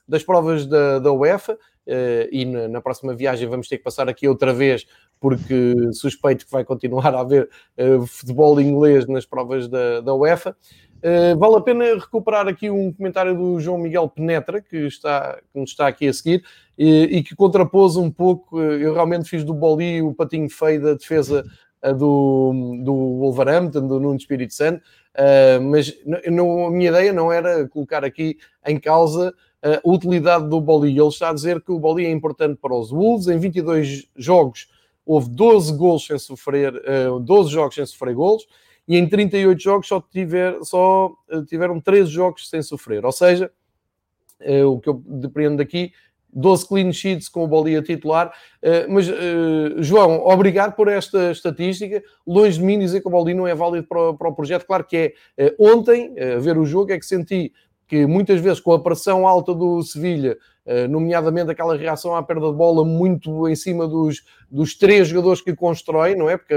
[0.07, 1.57] das provas da, da UEFA,
[2.31, 4.87] e na, na, próxima viagem vamos ter que passar aqui outra vez,
[5.21, 10.57] porque suspeito que vai continuar a haver uh, futebol inglês nas provas da, da UEFA.
[10.99, 15.59] Uh, vale a pena recuperar aqui um comentário do João Miguel Penetra, que, está, que
[15.59, 16.45] nos está aqui a seguir,
[16.77, 18.61] e, e que contrapôs um pouco.
[18.61, 21.45] Eu realmente fiz do Boli o patinho feio da defesa
[21.83, 24.83] do, do Wolverhampton, do Nuno Espírito Santo,
[25.63, 25.95] mas
[26.31, 30.91] não, a minha ideia não era colocar aqui em causa a utilidade do Boli.
[30.91, 33.29] Ele está a dizer que o Boli é importante para os Wolves.
[33.29, 34.69] Em 22 jogos
[35.07, 36.73] houve 12 gols sem sofrer,
[37.23, 38.47] 12 eh, jogos sem sofrer gols
[38.87, 43.05] e em 38 jogos só, tiver, só eh, tiveram 13 jogos sem sofrer.
[43.05, 43.51] Ou seja,
[44.41, 45.93] eh, o que eu depreendo daqui,
[46.33, 48.35] 12 clean sheets com o Bolia titular.
[48.89, 49.07] Mas,
[49.79, 52.03] João, obrigado por esta estatística.
[52.27, 54.67] Longe de mim dizer que o Bolia não é válido para, o projeto.
[54.67, 55.55] Claro que é.
[55.57, 57.53] Ontem, a ver o jogo, é que senti
[57.95, 60.37] que muitas vezes com a pressão alta do Sevilha,
[60.91, 65.55] nomeadamente aquela reação à perda de bola muito em cima dos, dos três jogadores que
[65.55, 66.37] constrói, não é?
[66.37, 66.55] Porque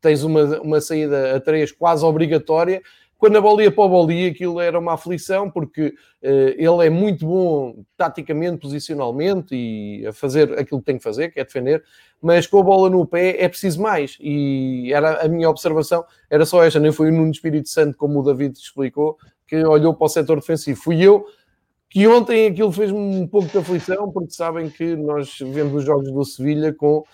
[0.00, 2.82] tens uma, uma saída a três quase obrigatória
[3.22, 6.26] quando a bola ia para o Bolia, aquilo era uma aflição, porque uh,
[6.56, 11.38] ele é muito bom taticamente, posicionalmente e a fazer aquilo que tem que fazer, que
[11.38, 11.84] é defender,
[12.20, 14.18] mas com a bola no pé é preciso mais.
[14.20, 18.18] E era a minha observação, era só esta, nem foi o Nuno Espírito Santo, como
[18.18, 19.16] o David explicou,
[19.52, 20.80] que olhou para o setor defensivo.
[20.80, 21.26] Fui eu
[21.90, 26.10] que ontem aquilo fez-me um pouco de aflição, porque sabem que nós vemos os jogos
[26.10, 27.04] do Sevilha com uh,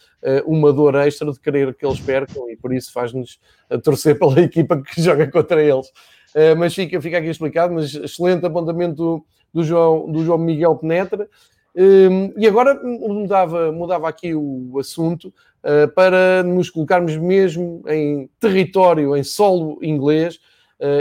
[0.47, 3.41] uma dor extra de querer que eles percam e por isso faz-nos
[3.83, 5.89] torcer pela equipa que joga contra eles.
[6.29, 10.77] Uh, mas fica, fica aqui explicado, mas excelente apontamento do, do João, do João Miguel
[10.77, 11.29] Penetra.
[11.75, 19.17] Uh, e agora mudava, mudava aqui o assunto uh, para nos colocarmos mesmo em território,
[19.17, 20.39] em solo inglês,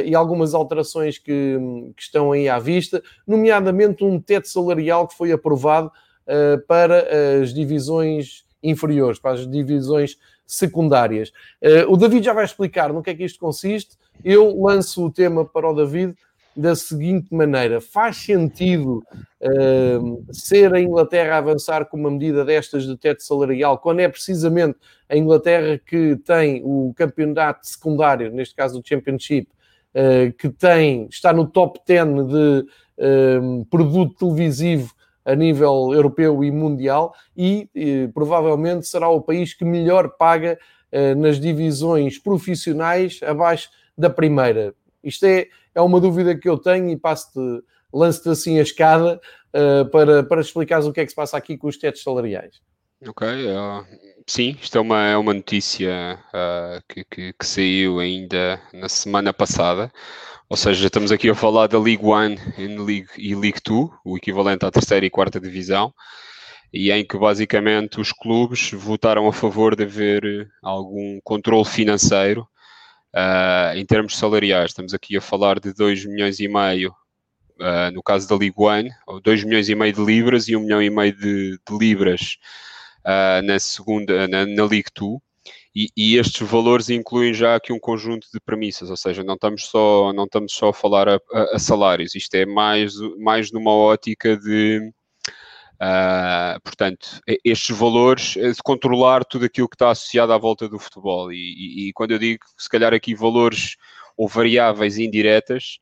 [0.05, 1.57] e algumas alterações que,
[1.95, 5.91] que, estão aí à vista, nomeadamente um teto salarial que foi aprovado
[6.27, 7.07] uh, para
[7.41, 11.31] as divisões inferiores, para as divisões secundárias.
[11.89, 13.97] O David já vai explicar no que é que isto consiste.
[14.23, 16.15] Eu lanço o tema para o David
[16.57, 19.03] da seguinte maneira: faz sentido
[19.41, 24.09] uh, ser a Inglaterra a avançar com uma medida destas de teto salarial, quando é
[24.09, 29.56] precisamente a Inglaterra que tem o campeonato secundário, neste caso o Championship, eh,
[30.37, 32.65] que tem, está no top 10 de
[32.97, 34.93] um, eh, produto televisivo
[35.25, 40.57] a nível europeu e mundial e, e eh, provavelmente será o país que melhor paga
[40.91, 44.73] uh, nas divisões profissionais abaixo da primeira.
[45.03, 47.39] Isto é, é uma dúvida que eu tenho e passo-te,
[47.93, 49.19] lance-te assim a escada
[49.53, 52.61] uh, para, para explicares o que é que se passa aqui com os tetos salariais.
[53.05, 53.85] Ok, uh,
[54.25, 59.31] sim, isto é uma, é uma notícia uh, que, que, que, saiu ainda na semana
[59.31, 59.91] passada.
[60.49, 64.65] Ou seja, estamos aqui a falar da League One League, e League Two, o equivalente
[64.65, 65.93] à terceira e quarta divisão,
[66.73, 72.47] e em que basicamente os clubes votaram a favor de haver algum controle financeiro
[73.15, 74.71] uh, em termos salariais.
[74.71, 76.95] Estamos aqui a falar de 2 milhões e meio
[77.91, 78.91] no caso da League One,
[79.23, 82.37] 2 milhões e meio de libras e 1 um milhão e meio de, de libras
[83.07, 85.19] uh, na segunda, na, na League 2.
[85.75, 89.65] E, e, estes valores incluem já aqui um conjunto de premissas, ou seja, não estamos
[89.65, 93.71] só, não estamos só a falar a, a, a salários, isto é mais, mais numa
[93.71, 94.91] ótica de,
[95.75, 100.79] uh, portanto, estes valores, é de controlar tudo aquilo que está associado à volta do
[100.79, 101.31] futebol.
[101.31, 103.75] E, e, e quando eu digo, se calhar aqui valores
[104.17, 105.77] ou variáveis indiretas,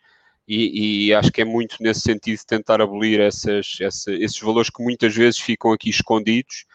[0.47, 5.15] e, acho que é muito nesse sentido tentar abolir essas, essa, esses valores que muitas
[5.15, 6.65] vezes ficam aqui escondidos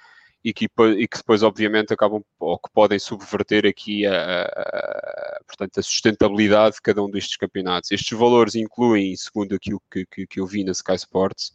[0.42, 5.78] e que, e que depois, obviamente, acabam ou que podem subverter aqui a, a, portanto,
[5.78, 7.90] a sustentabilidade de cada um destes campeonatos.
[7.90, 11.52] Estes valores incluem, segundo aquilo que, que, que eu vi na Sky Sports,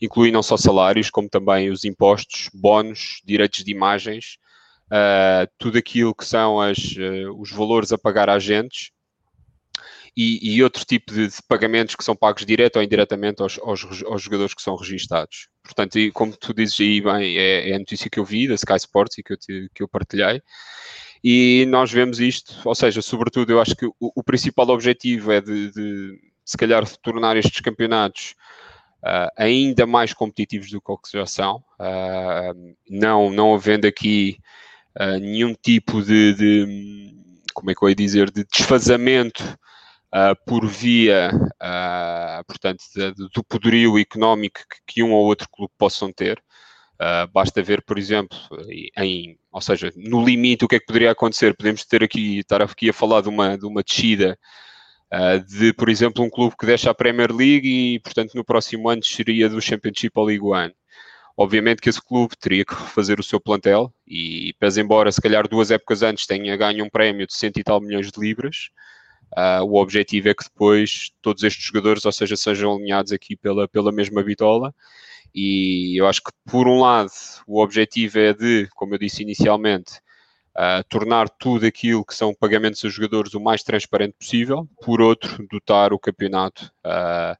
[0.00, 4.38] incluem não só salários, como também os impostos, bónus, direitos de imagens,
[4.86, 8.95] uh, tudo aquilo que são as, uh, os valores a pagar a agentes
[10.16, 14.02] e, e outro tipo de, de, pagamentos que são pagos direto ou indiretamente aos, aos,
[14.04, 15.48] aos, jogadores que são registados.
[15.62, 18.54] Portanto, e como tu dizes aí bem, é, é, a notícia que eu vi da
[18.54, 20.40] Sky Sports e que eu, te, que eu partilhei.
[21.22, 25.40] E nós vemos isto, ou seja, sobretudo, eu acho que o, o principal objetivo é
[25.40, 28.34] de, de, se calhar, tornar estes campeonatos
[29.02, 34.38] uh, ainda mais competitivos do que o que já são, uh, não, não havendo aqui
[34.98, 37.14] uh, nenhum tipo de, de,
[37.52, 39.42] como é que eu ia dizer, de desfazamento
[40.14, 45.48] uh, por via, uh, portanto, de, de, do poderio económico que, que, um ou outro
[45.50, 46.42] clube possam ter.
[46.94, 48.38] Uh, basta ver, por exemplo,
[48.96, 51.54] em, ou seja, no limite, o que é que poderia acontecer?
[51.56, 54.38] Podemos ter aqui, estar aqui a falar de uma, de uma descida
[55.46, 59.04] de, por exemplo, um clube que deixa a Premier League e, portanto, no próximo ano
[59.04, 60.74] seria do Championship ao League One.
[61.36, 65.46] Obviamente que esse clube teria que refazer o seu plantel e, pese embora, se calhar
[65.46, 68.70] duas épocas antes tenha ganho um prémio de cento e tal milhões de libras,
[69.36, 73.68] Uh, o objetivo é que depois todos estes jogadores, ou seja, sejam alinhados aqui pela,
[73.68, 74.74] pela mesma bitola.
[75.34, 77.10] E eu acho que, por um lado,
[77.46, 80.00] o objetivo é de, como eu disse inicialmente,
[80.56, 84.66] uh, tornar tudo aquilo que são pagamentos a jogadores o mais transparente possível.
[84.82, 87.36] Por outro, dotar o campeonato uh,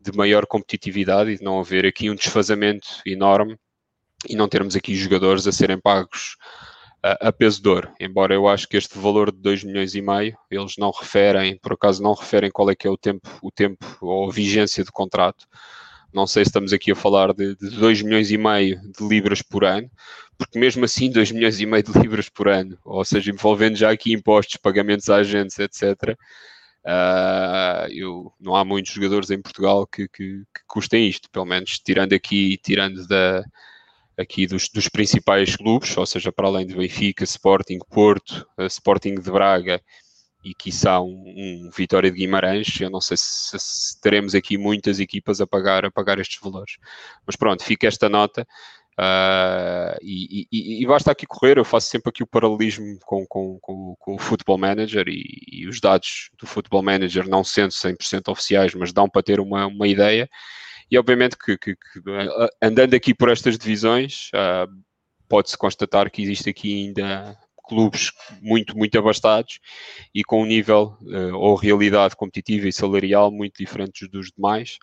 [0.00, 3.58] de maior competitividade e de não haver aqui um desfazamento enorme
[4.26, 6.36] e não termos aqui jogadores a serem pagos
[7.14, 10.36] a, peso de ouro, embora eu acho que este valor de 2 milhões e meio,
[10.50, 13.84] eles não referem, por acaso não referem qual é que é o tempo, o tempo
[14.00, 15.46] ou vigência do contrato,
[16.12, 19.42] Não sei se estamos aqui a falar de, de 2 milhões e meio de libras
[19.42, 19.90] por ano,
[20.38, 23.90] porque mesmo assim 2 milhões e meio de libras por ano, ou seja, envolvendo já
[23.90, 26.16] aqui impostos, pagamentos a agentes, etc.,
[26.86, 31.80] Uh, eu, não há muitos jogadores em Portugal que, que, que, custem isto, pelo menos
[31.80, 33.42] tirando aqui, tirando da,
[34.18, 39.14] aqui dos, dos, principais clubes, ou seja, para além de Benfica, Sporting, Porto, uh, Sporting
[39.16, 39.80] de Braga
[40.44, 45.00] e quiçá um, um Vitória de Guimarães, eu não sei se, se, teremos aqui muitas
[45.00, 46.76] equipas a pagar, a pagar estes valores.
[47.26, 48.46] Mas pronto, fica esta nota.
[48.98, 53.58] Uh, e, e, e, basta aqui correr, eu faço sempre aqui o paralelismo com, com,
[53.60, 58.32] com, com o Football Manager e, e, os dados do Football Manager não sendo 100%
[58.32, 60.26] oficiais, mas dão para ter uma, uma ideia.
[60.90, 62.00] E obviamente que, que, que
[62.62, 64.70] andando aqui por estas divisões, uh,
[65.28, 69.58] pode-se constatar que existe aqui ainda clubes muito, muito abastados
[70.14, 74.78] e com um nível uh, ou realidade competitiva e salarial muito diferentes dos demais.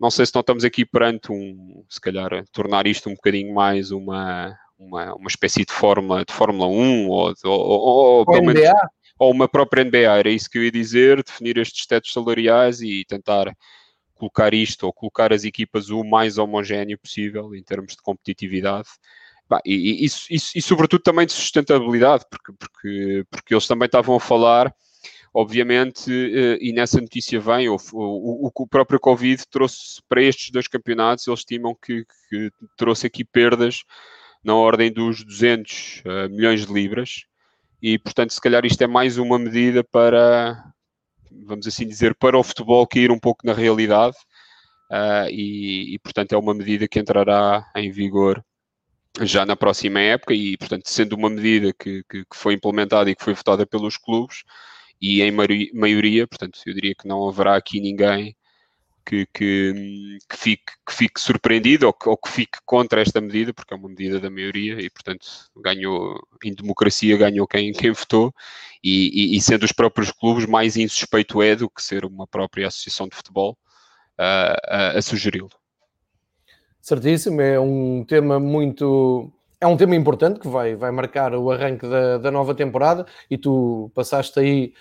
[0.00, 3.90] Não sei se não estamos aqui perante um, se calhar, tornar isto um bocadinho mais
[3.90, 8.62] uma, uma, uma espécie de Fórmula, de Fórmula 1 ou, ou, ou, ou menos,
[9.18, 13.04] ou uma própria NBA, era isso que eu ia dizer, definir estes tetos salariais e
[13.04, 13.54] tentar
[14.22, 18.88] colocar isto ou colocar as equipas o mais homogéneo possível em termos de competitividade.
[19.66, 24.20] E, e, e, e, sobretudo também de sustentabilidade, porque, porque, porque eles também estavam a
[24.20, 24.72] falar,
[25.34, 30.68] obviamente, eh, e nessa notícia vem, o, o, o, próprio Covid trouxe para estes dois
[30.68, 33.82] campeonatos, eles estimam que, que trouxe aqui perdas
[34.42, 37.26] na ordem dos 200 uh, milhões de libras,
[37.82, 40.72] e portanto, se calhar isto é mais uma medida para,
[41.46, 44.16] vamos assim dizer, para o futebol cair um pouco na realidade,
[44.90, 48.44] uh, e, e portanto é uma medida que entrará em vigor
[49.20, 53.14] já na próxima época e, portanto, sendo uma medida que, que, que, foi implementada e
[53.14, 54.42] que foi votada pelos clubes
[55.00, 55.30] e em
[55.74, 58.36] maioria, portanto, eu diria que não haverá aqui ninguém
[59.04, 63.52] que, que, que, fique, que fique surpreendido ou que, ou que fique contra esta medida,
[63.52, 65.26] porque é uma medida da maioria e, portanto,
[65.56, 68.32] ganhou, em democracia ganhou quem, quem votou
[68.82, 72.68] e, e, e sendo os próprios clubes, mais insuspeito é do que ser uma própria
[72.68, 73.56] associação de futebol
[74.18, 75.50] uh, a, a sugeri-lo.
[76.80, 79.30] Certíssimo, é um tema muito.
[79.60, 83.38] É um tema importante que vai, vai marcar o arranque da, da nova temporada e
[83.38, 84.72] tu passaste aí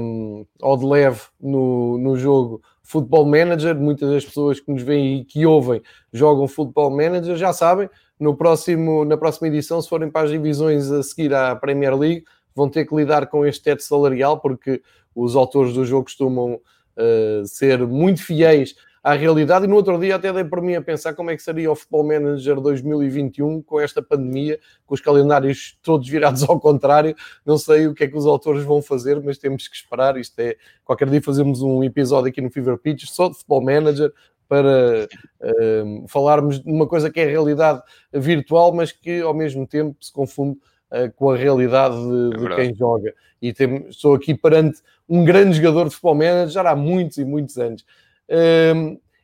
[0.00, 3.76] um, ao de leve no, no jogo Football Manager.
[3.76, 7.88] Muitas das pessoas que nos veem e que ouvem jogam Football Manager já sabem.
[8.18, 12.24] No próximo, na próxima edição, se forem para as divisões a seguir à Premier League,
[12.54, 14.82] vão ter que lidar com este teto salarial porque
[15.14, 19.64] os autores do jogo costumam uh, ser muito fiéis à realidade.
[19.64, 21.76] E no outro dia até dei por mim a pensar como é que seria o
[21.76, 27.14] Futebol Manager 2021 com esta pandemia, com os calendários todos virados ao contrário.
[27.44, 30.16] Não sei o que é que os autores vão fazer, mas temos que esperar.
[30.16, 34.12] Isto é, qualquer dia fazemos um episódio aqui no Fever Pitch só de Futebol Manager
[34.48, 35.06] para
[35.40, 37.82] uh, falarmos de uma coisa que é a realidade
[38.12, 40.58] virtual, mas que ao mesmo tempo se confunde
[40.90, 43.14] uh, com a realidade de, é de quem joga.
[43.40, 47.58] E tem, estou aqui perante um grande jogador de futebol manager há muitos e muitos
[47.58, 47.84] anos.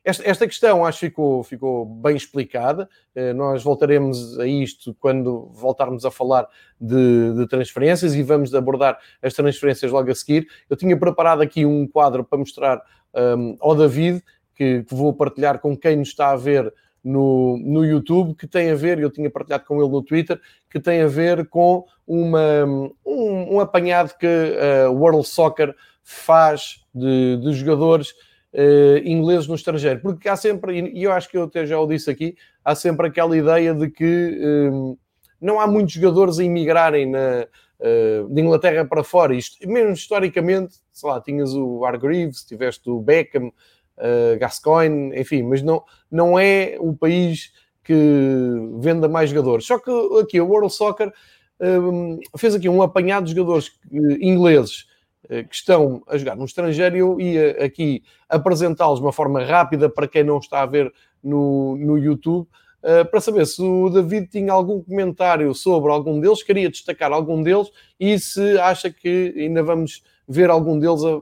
[0.04, 2.86] Esta, questão acho que ficou, ficou bem explicada.
[3.16, 6.46] Uh, nós voltaremos a isto quando voltarmos a falar
[6.78, 10.46] de, de, transferências e vamos abordar as transferências logo a seguir.
[10.68, 12.82] Eu tinha preparado aqui um quadro para mostrar
[13.14, 14.22] um, ao David,
[14.54, 16.70] que, que, vou partilhar com quem nos está a ver
[17.02, 20.38] no, no YouTube, que tem a ver, eu tinha partilhado com ele no Twitter,
[20.70, 22.64] que tem a ver com uma,
[23.06, 28.12] um, um apanhado que a uh, World Soccer faz de, de jogadores
[28.54, 31.86] uh, ingleses no estrangeiro, porque há sempre, e eu acho que eu até já o
[31.86, 34.96] disse aqui, há sempre aquela ideia de que um, ehm,
[35.40, 37.46] não há muitos jogadores a imigrarem na,
[37.80, 43.00] uh, de Inglaterra para fora, isto, mesmo historicamente, sei lá, tinhas o Hargreaves, tiveste o
[43.00, 43.48] Beckham,
[43.98, 47.52] uh, Gascoigne, enfim, mas não, não é o país
[47.82, 47.94] que
[48.78, 49.66] venda mais jogadores.
[49.66, 49.90] Só que
[50.20, 51.12] aqui o World Soccer
[51.60, 54.93] um, fez aqui um apanhado de jogadores ingleses eh,
[55.28, 60.08] que estão a jogar no estrangeiro eu ia aqui apresentá-los de uma forma rápida para
[60.08, 62.46] quem não está a ver no, no YouTube,
[62.82, 67.42] uh, para saber se o David tinha algum comentário sobre algum deles, queria destacar algum
[67.42, 71.20] deles e se acha que ainda vamos ver algum deles a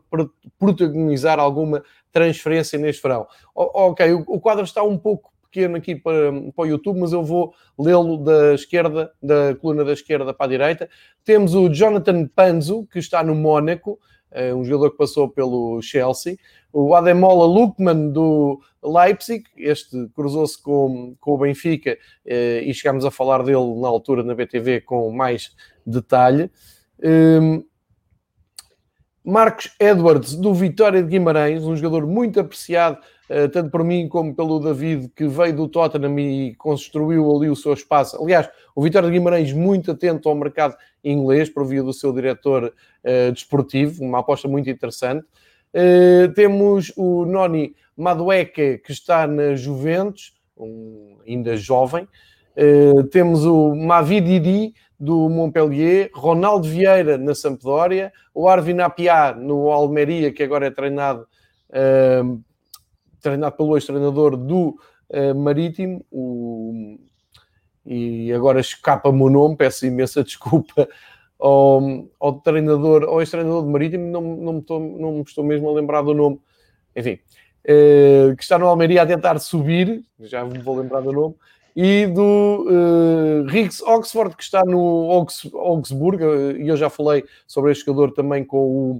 [0.58, 3.26] protagonizar alguma transferência neste verão.
[3.54, 7.54] Ok, o quadro está um pouco pequeno aqui para, para o YouTube, mas eu vou
[7.78, 10.88] lê-lo da esquerda, da coluna da esquerda para a direita.
[11.22, 14.00] Temos o Jonathan Panzo, que está no Mónaco,
[14.30, 16.38] é um jogador que passou pelo Chelsea.
[16.72, 23.10] O Ademola Lukman do Leipzig, este cruzou-se com, com o Benfica eh, e chegámos a
[23.10, 25.54] falar dele na altura na BTV com mais
[25.86, 26.50] detalhe.
[27.04, 27.62] Um,
[29.24, 32.98] Marcos Edwards, do Vitória de Guimarães, um jogador muito apreciado,
[33.30, 37.54] uh, tanto por mim como pelo David, que veio do Tottenham e construiu ali o
[37.54, 38.20] seu espaço.
[38.20, 42.64] Aliás, o Vitória de Guimarães muito atento ao mercado inglês, por via do seu diretor
[43.04, 45.24] uh, desportivo, uma aposta muito interessante.
[45.72, 52.08] Uh, temos o Noni Madueca, que está na Juventus, um, ainda jovem.
[52.56, 60.30] Uh, temos o Mavididi, do Montpellier, Ronaldo Vieira na Sampdoria, o Arvin Apiá no Almeria,
[60.30, 61.26] que agora é treinado,
[61.70, 62.40] uh,
[63.20, 64.78] treinado pelo ex-treinador do
[65.10, 66.96] uh, Marítimo, o,
[67.84, 70.88] e agora escapa-me o nome, peço imensa desculpa
[71.36, 71.82] ao,
[72.20, 75.72] ao treinador, ao ex-treinador do Marítimo, não, não, me estou, não me estou mesmo a
[75.72, 76.40] lembrar do nome,
[76.94, 77.18] enfim,
[77.64, 81.34] uh, que está no Almeria a tentar subir, já me vou lembrar do nome,
[81.74, 86.22] e do uh, Riggs Oxford, que está no Augs Augsburg,
[86.58, 88.90] e eu já falei sobre este jogador também com o,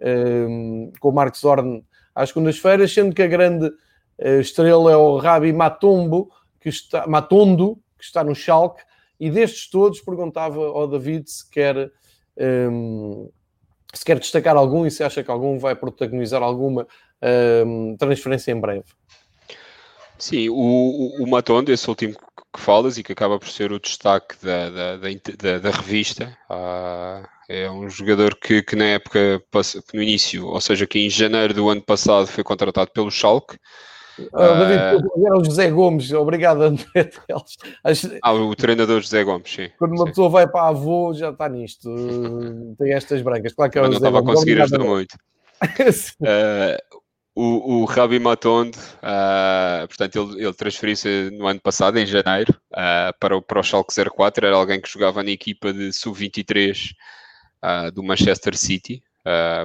[0.00, 1.84] uh, com o Marcos Zorn
[2.14, 7.78] às segundas-feiras, sendo que a grande uh, estrela é o Rabi Matombo, que está, Matondo,
[7.98, 8.82] que está no Schalke,
[9.18, 11.90] e destes todos perguntava ao David se quer,
[12.70, 13.28] um,
[13.92, 16.86] se quer destacar algum e se acha que algum vai protagonizar alguma
[17.66, 18.84] um, transferência em breve.
[20.24, 24.34] Sim, o, o, Matondo, esse último que falas e que acaba por ser o destaque
[24.42, 29.42] da, da, da, da revista, ah, é um jogador que, que na época,
[29.92, 33.58] no início, ou seja, que em janeiro do ano passado foi contratado pelo Schalke.
[34.32, 37.58] Ah, David, uh, era o José Gomes, obrigado André Teles.
[38.22, 39.68] Ah, o treinador José Gomes, sim.
[39.78, 40.10] Quando uma sim.
[40.10, 41.94] pessoa vai para a avô, já está nisto,
[42.78, 43.52] tem estas brancas.
[43.52, 45.12] Claro que é o Mas não estava a conseguir ajudar muito.
[45.62, 46.94] uh,
[47.34, 53.12] o, o Rabi Matondo, uh, portanto, ele, ele transferiu-se no ano passado, em janeiro, uh,
[53.18, 54.46] para, o, para o Schalke 04.
[54.46, 56.92] Era alguém que jogava na equipa de sub-23
[57.64, 59.02] uh, do Manchester City.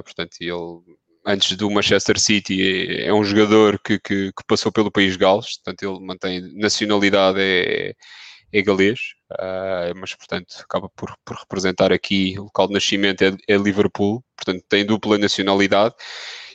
[0.04, 4.90] portanto, ele, antes do Manchester City, é, é um jogador que, que, que, passou pelo
[4.90, 5.58] país Gales.
[5.58, 7.94] Portanto, ele mantém nacionalidade, é,
[8.52, 8.98] é galês.
[9.94, 14.24] mas, portanto, acaba por, por, representar aqui o local de nascimento é, é Liverpool.
[14.36, 15.94] Portanto, tem dupla nacionalidade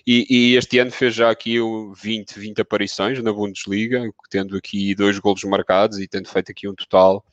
[0.06, 1.58] e, e, este ano fez já aqui
[1.96, 6.76] 20, 20 aparições na Bundesliga, tendo aqui dois golos marcados e tendo feito aqui um
[6.76, 7.26] total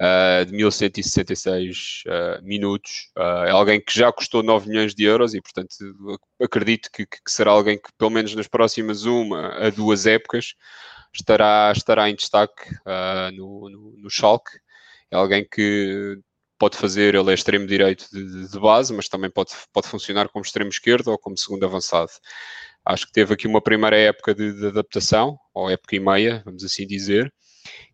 [0.00, 3.10] uh, de 1166 uh, ah, minutos.
[3.16, 5.74] Uh, é alguém que já custou 9 milhões de euros e, portanto,
[6.40, 10.54] acredito que, que será alguém que, pelo menos nas próximas uma a duas épocas,
[11.14, 12.70] estará, estará em destaque
[13.34, 14.52] no, no, no Schalke.
[15.10, 16.18] É alguém que
[16.62, 20.44] pode fazer, ele é extremo direito de, de, base, mas também pode, pode funcionar como
[20.44, 22.12] extremo esquerdo ou como segundo avançado.
[22.84, 26.62] Acho que teve aqui uma primeira época de, de adaptação, ou época e meia, vamos
[26.62, 27.34] assim dizer,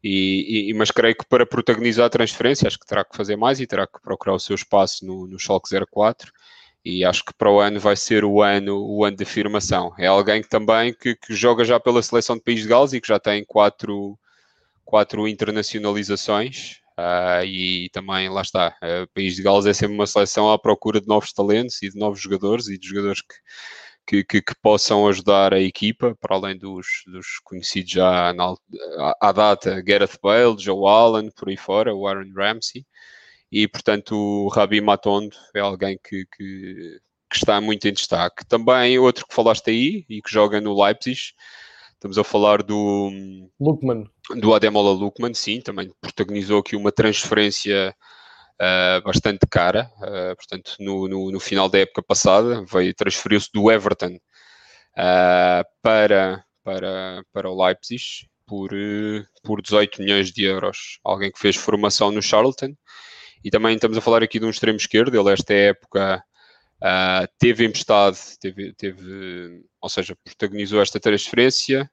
[0.04, 3.58] e, e, mas creio que para protagonizar a transferência, acho que terá que fazer mais
[3.58, 6.30] e terá que procurar o seu espaço no, no Schalke 04
[6.84, 9.94] e acho que para o ano vai ser o ano, o ano de afirmação.
[9.98, 13.00] É alguém que também que, que joga já pela seleção de País de Gales e
[13.00, 14.18] que já tem quatro,
[14.84, 20.51] quatro internacionalizações, Uh, e também, lá está, o País de Gales é sempre uma seleção
[20.51, 23.34] à procura de novos talentos e de novos jogadores e de jogadores que,
[24.05, 28.53] que, que, que possam ajudar a equipa, para além dos, dos conhecidos já na,
[29.20, 32.84] à, data, Gareth Bale, Joe Allen, por aí fora, o Aaron Ramsey.
[33.53, 38.44] E, portanto, o Rabi Matondo é alguém que, que, que está muito em destaque.
[38.46, 41.32] Também outro que falaste aí e que joga no Leipzig,
[41.99, 43.11] Estamos a falar do
[43.59, 44.09] Lukman.
[44.36, 47.92] Do Ademola Lukman, sim, também protagonizou aqui uma transferência
[48.55, 49.90] uh, bastante cara.
[49.96, 56.44] Uh, portanto, no, no, no, final da época passada, veio transferiu-se do Everton uh, para,
[56.62, 58.70] para, para o Leipzig por,
[59.42, 61.01] por 18 milhões de euros.
[61.03, 62.76] Alguém que fez formação no Charlton.
[63.44, 65.20] E também estamos a falar aqui de um extremo esquerdo.
[65.20, 66.22] Ele, esta época,
[67.40, 71.90] teve emprestado, teve, teve, ou seja, protagonizou esta transferência.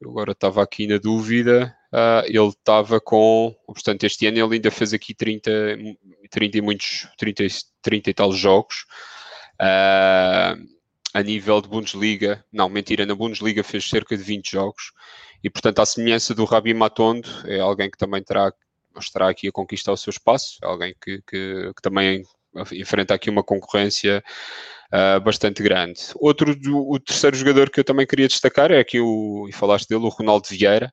[0.00, 1.76] Eu agora estava aqui na dúvida.
[1.92, 5.50] Uh, ele estava com, portanto, este ano ele ainda fez aqui 30,
[6.30, 7.44] 30 e muitos, 30,
[7.82, 8.86] 30 e tal jogos.
[9.60, 10.82] Uh,
[11.14, 14.92] a nível de Bundesliga, não, mentira, na Bundesliga fez cerca de 20 jogos.
[15.44, 18.52] E, portanto, à semelhança do Rabi Matondo, é alguém que também terá,
[18.98, 22.22] estará aqui a conquistar o seu espaço, é alguém que, que, que também
[22.72, 24.22] enfrenta aqui uma concorrência
[24.92, 26.00] uh, bastante grande.
[26.16, 26.56] Outro,
[26.88, 30.08] o terceiro jogador que eu também queria destacar é aqui o, e falaste dele, o
[30.08, 30.92] Ronaldo Vieira.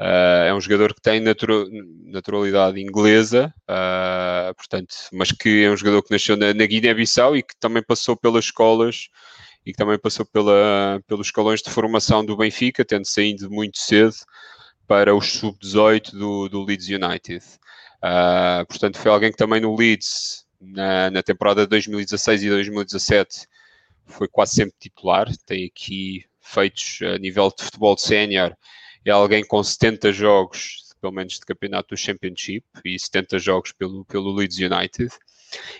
[0.00, 1.66] Uh, é um jogador que tem natural,
[2.06, 7.44] naturalidade inglesa, uh, portanto, mas que é um jogador que nasceu na, na Guiné-Bissau e
[7.44, 9.06] que também passou pelas escolas
[9.64, 14.16] e que também passou pela, pelos escalões de formação do Benfica, tendo saído muito cedo
[14.86, 17.44] para os sub-18 do, do Leeds United.
[18.02, 23.46] Uh, portanto, foi alguém que também no Leeds na, na temporada de 2016 e 2017
[24.06, 25.28] foi quase sempre titular.
[25.46, 28.56] Tem aqui feitos a nível de futebol sénior.
[29.04, 34.04] É alguém com 70 jogos, pelo menos de campeonato do Championship, e 70 jogos pelo,
[34.06, 35.10] pelo Leeds United.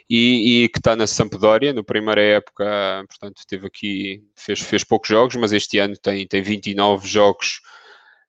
[0.08, 5.08] E, e, que está na Sampdoria, na primeira época, portanto, teve aqui, fez, fez poucos
[5.08, 7.60] jogos, mas este ano tem, tem 29 jogos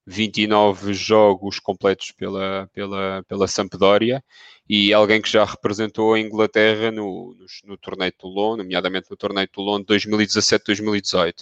[0.06, 4.24] 29 jogos completos pela, pela, pela Sampdoria
[4.70, 9.18] e alguém que já representou a Inglaterra no, no, no torneio de Toulon, nomeadamente no
[9.18, 11.42] torneio de Toulon de 2017-2018.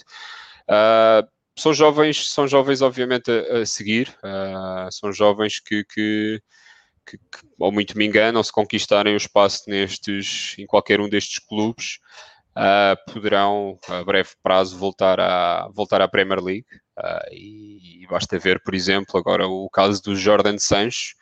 [0.68, 6.40] Uh, são jovens, são jovens obviamente a, a seguir, uh, são jovens que, que,
[7.06, 11.38] que, que, ou muito me enganam, se conquistarem o espaço nestes, em qualquer um destes
[11.38, 11.98] clubes,
[12.56, 16.66] uh, poderão a breve prazo voltar, a, voltar à Premier League.
[16.98, 21.14] Uh, e, e, basta ver, por exemplo, agora o caso do Jordan Sancho.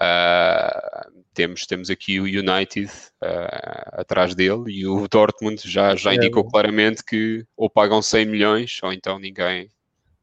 [0.00, 2.90] Uh, temos, temos aqui o United
[3.22, 6.16] uh, atrás dele e o Dortmund já, já é.
[6.16, 9.68] indicou claramente que ou pagam 100 milhões ou então ninguém,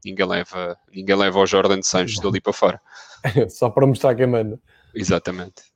[0.03, 2.82] ninguém, leva, ninguém leva o Jordan Sancho dali para fora.
[3.49, 4.59] Só para mostrar quem manda.
[4.93, 5.70] Exatamente.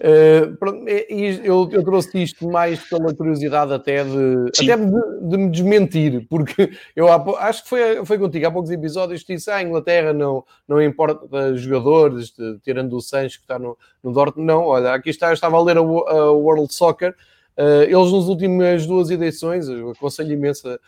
[0.00, 0.54] Uh,
[1.42, 6.70] eu, eu, trouxe isto mais pela curiosidade até de, até de, de, me desmentir, porque
[6.94, 10.80] eu acho que foi, foi contigo há poucos episódios disse ah, a Inglaterra não, não
[10.80, 15.30] importa jogadores, de, tirando o Sancho que está no, no Dortmund, não, olha, aqui está,
[15.30, 17.16] eu estava a ler a, a World Soccer,
[17.58, 20.78] uh, eles nas últimas duas edições, eu aconselho imenso a,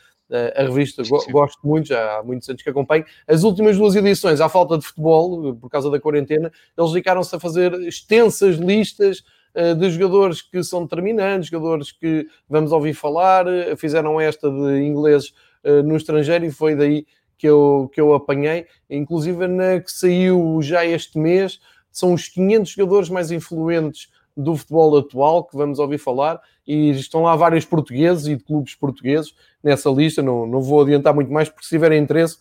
[0.56, 3.04] a revista, gosto muito, já há muitos anos que acompanho.
[3.26, 7.40] As últimas duas edições, à falta de futebol, por causa da quarentena, eles dedicaram-se a
[7.40, 9.24] fazer extensas listas
[9.54, 13.46] uh, de jogadores que são determinantes, jogadores que vamos ouvir falar.
[13.76, 15.32] Fizeram esta de inglês
[15.64, 17.06] uh, no estrangeiro e foi daí
[17.36, 18.66] que eu, que eu apanhei.
[18.88, 21.58] Inclusive na que saiu já este mês,
[21.90, 27.22] são os 500 jogadores mais influentes do futebol atual que vamos ouvir falar e estão
[27.22, 30.22] lá vários portugueses e de clubes portugueses nessa lista.
[30.22, 32.38] Não, não vou adiantar muito mais, porque se tiverem interesse,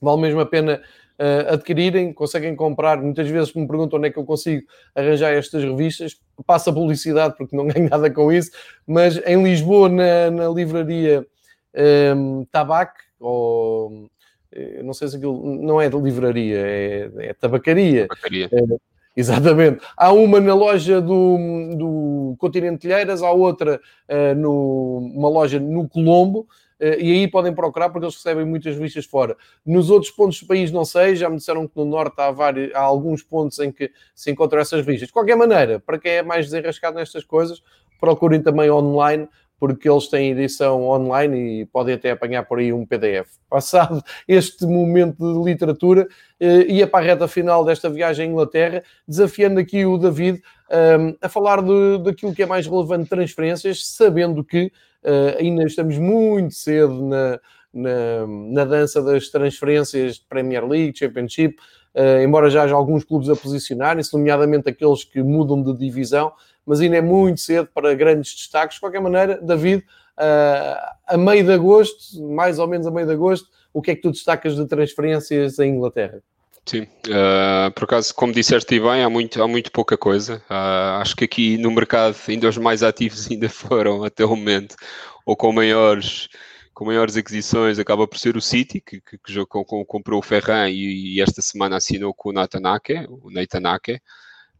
[0.00, 0.80] vale mesmo a pena
[1.18, 2.12] uh, adquirirem.
[2.12, 3.02] Conseguem comprar.
[3.02, 6.20] Muitas vezes me perguntam onde é que eu consigo arranjar estas revistas.
[6.46, 8.50] Passa publicidade, porque não ganho nada com isso.
[8.86, 11.26] Mas em Lisboa, na, na livraria
[11.74, 14.08] um, ehm, Tabac, ou
[14.52, 18.06] eh, não sei se aquilo não é de livraria, é, é tabacaria.
[18.08, 18.48] tabacaria.
[18.52, 18.76] É,
[19.18, 19.84] Exatamente.
[19.96, 21.36] Há uma na loja do,
[21.76, 26.46] do Continente Telheiras, há outra uh, no, uma loja no Colombo,
[26.80, 29.36] uh, e aí podem procurar porque eles recebem muitas revistas fora.
[29.66, 32.72] Nos outros pontos do país não sei, já me disseram que no Norte há, vários,
[32.72, 35.08] há alguns pontos em que se encontram essas revistas.
[35.08, 37.60] De qualquer maneira, para quem é mais desenrascado nestas coisas,
[37.98, 39.28] procurem também online
[39.58, 43.28] porque eles têm edição online e podem até apanhar por aí um PDF.
[43.50, 46.06] Passado este momento de literatura,
[46.38, 50.74] eh, ia para a reta final desta viagem à Inglaterra, desafiando aqui o David um,
[50.74, 54.70] ehm, a falar de, daquilo que é mais relevante transferências, sabendo que
[55.02, 57.40] uh, ainda estamos muito cedo na,
[57.72, 61.56] na, na, dança das transferências de Premier League, Championship,
[61.94, 66.32] uh, embora já haja alguns clubes a posicionarem-se, nomeadamente aqueles que mudam de divisão,
[66.68, 68.74] mas ainda é muito cedo para grandes destaques.
[68.74, 69.82] De qualquer maneira, David,
[70.18, 73.94] uh, a meio de agosto, mais ou menos a meio de agosto, o que é
[73.94, 76.22] que tu destacas de transferências em Inglaterra?
[76.66, 80.42] Sim, uh, por acaso, como disseste bem, há muito, há muito pouca coisa.
[80.50, 84.76] Uh, acho que aqui no mercado, ainda os mais ativos ainda foram até o momento,
[85.24, 86.28] ou com maiores,
[86.74, 89.44] com maiores aquisições, acaba por ser o City, que, que, que
[89.86, 94.02] comprou o Ferran e, e, esta semana assinou com o Nathan Ake, o Nathan Ake.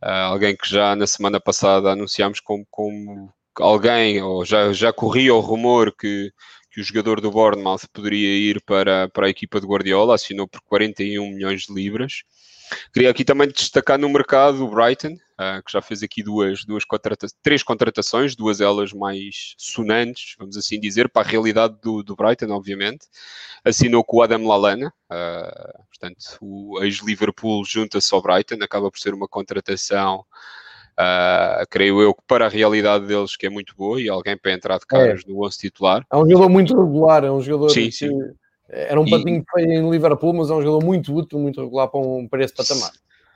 [0.03, 5.35] Uh, alguém que já na semana passada anunciámos como, como alguém, ou já, já corria
[5.35, 6.33] o rumor que,
[6.71, 10.61] que o jogador do Bournemouth poderia ir para, para a equipa de Guardiola, assinou por
[10.63, 12.23] 41 milhões de libras.
[12.93, 16.85] Queria aqui também destacar no mercado o Brighton, uh, que já fez aqui duas, duas
[16.85, 22.17] contrata três contratações, duas elas mais sonantes, vamos assim dizer, para a realidade do, do
[22.17, 23.07] Brighton, obviamente.
[23.65, 29.15] Assinou com o Adam Lallana, uh, portanto, o ex-Liverpool junta-se ao Brighton, acaba por ser
[29.15, 30.25] uma contratação.
[30.99, 34.53] Uh, creio eu que para a realidade deles que é muito boa e alguém para
[34.53, 35.31] entrar de caras é.
[35.31, 36.05] no 11 titular.
[36.13, 38.11] É um jogador muito regular, é um jogador sim, que sim.
[38.69, 39.11] era um e...
[39.11, 42.43] patinho feio em Liverpool, mas é um jogador muito útil, muito regular para, um, para
[42.43, 42.91] esse patamar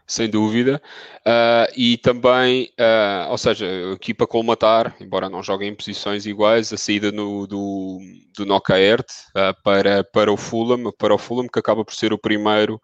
[0.07, 0.83] sem dúvida.
[1.21, 6.73] Uh, e também, uh, ou seja, aqui para colmatar, embora não joguem em posições iguais,
[6.73, 7.99] a saída no, do,
[8.37, 12.19] do Nocaert uh, para, para o Fulham, para o Fulham, que acaba por ser o
[12.19, 12.81] primeiro,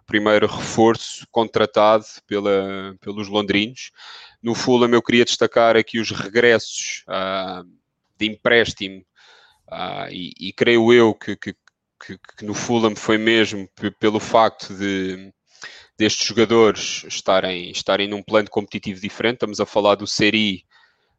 [0.00, 3.90] o primeiro reforço contratado pela, pelos londrinos.
[4.42, 7.04] No Fulham eu queria destacar aqui os regressos
[8.18, 9.02] de empréstimo
[10.10, 11.54] e, e, creio eu que, que,
[12.04, 13.66] que, que no Fulham foi mesmo
[13.98, 15.32] pelo facto de
[15.98, 19.36] destes jogadores estarem, estarem num plano competitivo diferente.
[19.36, 20.64] Estamos a falar do Seri,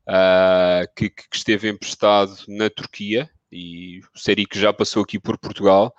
[0.08, 5.38] uh, que, que, esteve emprestado na Turquia e o Seri que já passou aqui por
[5.38, 5.94] Portugal.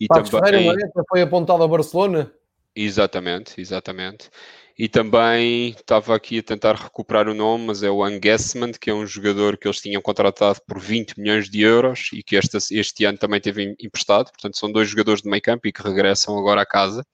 [0.00, 2.32] E Patos também Ferreira, foi apontado a Barcelona.
[2.74, 4.28] Exatamente, exatamente.
[4.76, 8.94] E também estava aqui a tentar recuperar o nome, mas é o Angessman, que é
[8.94, 13.04] um jogador que eles tinham contratado por 20 milhões de euros e que este, este
[13.04, 14.32] ano também teve emprestado.
[14.32, 17.06] Portanto, são dois jogadores de meio campo e que regressam agora à casa.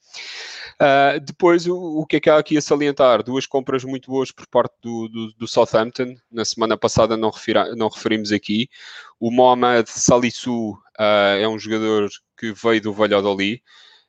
[0.81, 3.23] Uh, depois, o, o, que é que há aqui a salientar?
[3.23, 6.15] Duas compras muito boas por parte do, do, do Southampton.
[6.33, 8.67] Na semana passada não, refira, não referimos aqui.
[9.19, 13.63] O Mohamed Salisu uh, é um jogador que veio do Valladolid.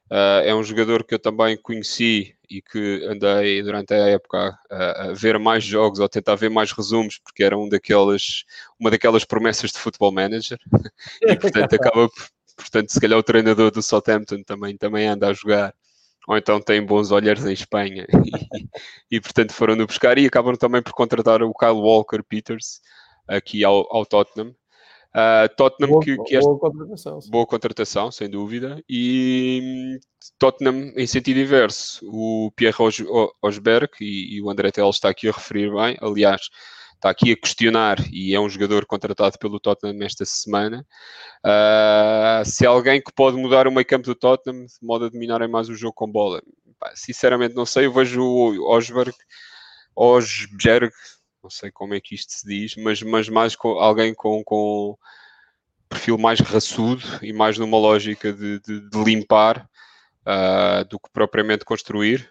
[0.09, 5.05] Uh, é um jogador que eu também conheci e que andei durante a época a,
[5.07, 8.43] a, ver mais jogos ou tentar ver mais resumos, porque era um daquelas,
[8.80, 10.59] uma daquelas promessas de futebol manager.
[11.22, 12.09] e portanto acaba
[12.55, 15.74] portanto, se calhar o treinador do Southampton também, também anda a jogar.
[16.28, 18.05] Ou então tem bons olhares em Espanha
[19.09, 22.82] e, e portanto foram-no buscar e acabam também por contratar o Kyle Walker Peters
[23.28, 24.55] aqui ao, ao Tottenham
[25.11, 28.82] Uh, Tottenham boa, que, que boa, contratação, boa contratação, sem dúvida.
[28.89, 29.99] E
[30.39, 31.99] Tottenham em sentido inverso.
[32.05, 32.78] O Pierre
[33.41, 35.97] Osberg e, e, o André Tel está aqui a referir bem.
[35.99, 36.49] Aliás,
[37.02, 40.86] está aqui a questionar e é um jogador contratado pelo Tottenham esta semana.
[41.43, 45.47] Uh, se alguém que pode mudar o meio campo do Tottenham de modo a dominarem
[45.47, 46.43] mais o jogo com bola,
[46.93, 47.88] sinceramente não sei.
[47.88, 49.16] Eu vejo o Osberg,
[49.95, 50.93] Osberg
[51.41, 54.95] não sei como é que isto se diz, mas, mas mais com alguém com, com
[55.89, 59.68] perfil mais raçudo e mais numa lógica de, de, de limpar
[60.26, 62.30] uh, do que propriamente construir.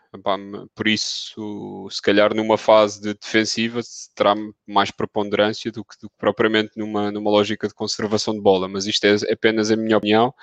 [0.74, 3.80] Por isso, se calhar numa fase de defensiva
[4.14, 4.34] terá
[4.66, 8.86] mais preponderância do que, do que propriamente numa, numa lógica de conservação de bola, mas
[8.86, 10.34] isto é apenas a minha opinião.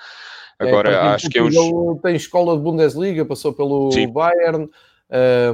[0.60, 1.98] É, Agora, é, acho que é um...
[2.02, 4.08] Tem escola de Bundesliga, passou pelo Sim.
[4.08, 4.68] Bayern,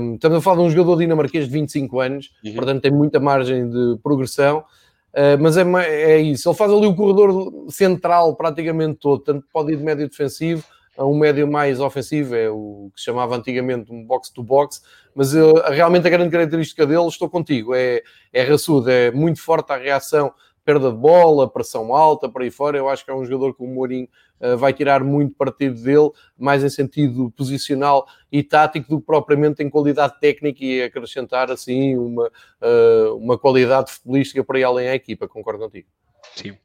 [0.00, 2.54] um, estamos a falar de um jogador dinamarquês de 25 anos, uhum.
[2.54, 4.64] portanto tem muita margem de progressão.
[5.12, 9.72] Uh, mas é, é isso, ele faz ali o corredor central praticamente todo, tanto pode
[9.72, 10.64] ir de médio defensivo
[11.02, 14.82] um médio mais ofensivo, é o que se chamava antigamente um box-to-box,
[15.14, 19.72] mas uh, realmente a grande característica dele, estou contigo, é, é raçudo, é muito forte
[19.72, 20.32] a reação
[20.64, 22.78] perda de bola, pressão alta, por aí fora.
[22.78, 24.08] Eu acho que é um jogador que o Mourinho
[24.40, 29.62] uh, vai tirar muito partido dele, mais em sentido posicional e tático do que propriamente
[29.62, 34.94] em qualidade técnica e acrescentar assim uma, uh, uma qualidade futebolística para ir além à
[34.94, 35.28] equipa.
[35.28, 35.88] Concordo contigo.
[36.34, 36.56] Sim.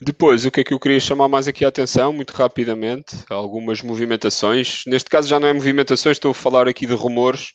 [0.00, 3.82] Depois, o que é que eu queria chamar mais aqui a atenção, muito rapidamente, algumas
[3.82, 4.84] movimentações.
[4.86, 7.52] Neste caso já não é movimentações, estou a falar aqui de rumores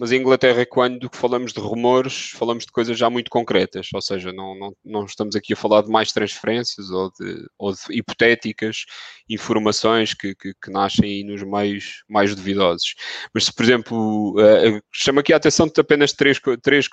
[0.00, 4.32] mas em Inglaterra, quando falamos de rumores, falamos de coisas já muito concretas, ou seja,
[4.32, 8.84] não, não, não estamos aqui a falar de mais transferências ou de, ou de hipotéticas
[9.28, 12.94] informações que, que, que, nascem nos meios mais duvidosos.
[13.34, 16.88] Mas se, por exemplo, uh, chamo aqui a atenção de apenas três, três,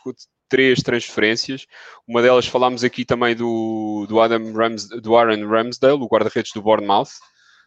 [0.49, 1.65] três transferências,
[2.07, 6.61] uma delas falámos aqui também do, do, Adam Rams, do Aaron Ramsdale, o guarda-redes do
[6.61, 7.09] Bournemouth,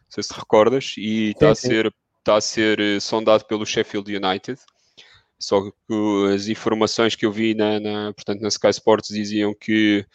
[0.03, 4.57] não sei se recordas, e está a ser está a ser sondado pelo Sheffield United.
[5.37, 10.05] Só que as informações que eu vi na, na, portanto, na Sky Sports diziam que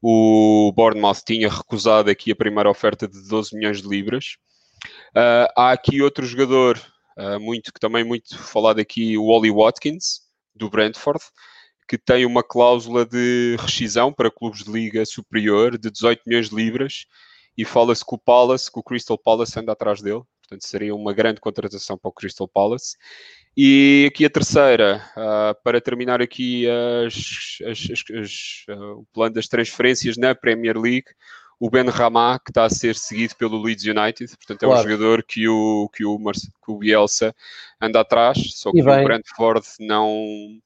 [0.00, 4.36] o Bournemouth tinha recusado aqui a primeira oferta de 12 milhões de libras.
[5.10, 6.80] Uh, há aqui outro jogador,
[7.18, 10.20] uh, muito, que também muito falado aqui, o Ollie Watkins,
[10.54, 11.24] do Brentford,
[11.88, 16.56] que tem uma cláusula de rescisão para clubes de liga superior de 18 milhões de
[16.56, 17.06] libras
[17.56, 21.12] e fala-se que o Palace, que o Crystal Palace anda atrás dele, portanto seria uma
[21.12, 22.96] grande contratação para o Crystal Palace.
[23.56, 29.48] E aqui a terceira, uh, para terminar aqui as, as, as, uh, o plano das
[29.48, 31.06] transferências na Premier League,
[31.58, 34.80] o Ben Ramá, que está a ser seguido pelo Leeds United, portanto é claro.
[34.80, 37.34] um jogador que o, que, o, que o Bielsa
[37.80, 40.60] anda atrás, só que o Brentford não,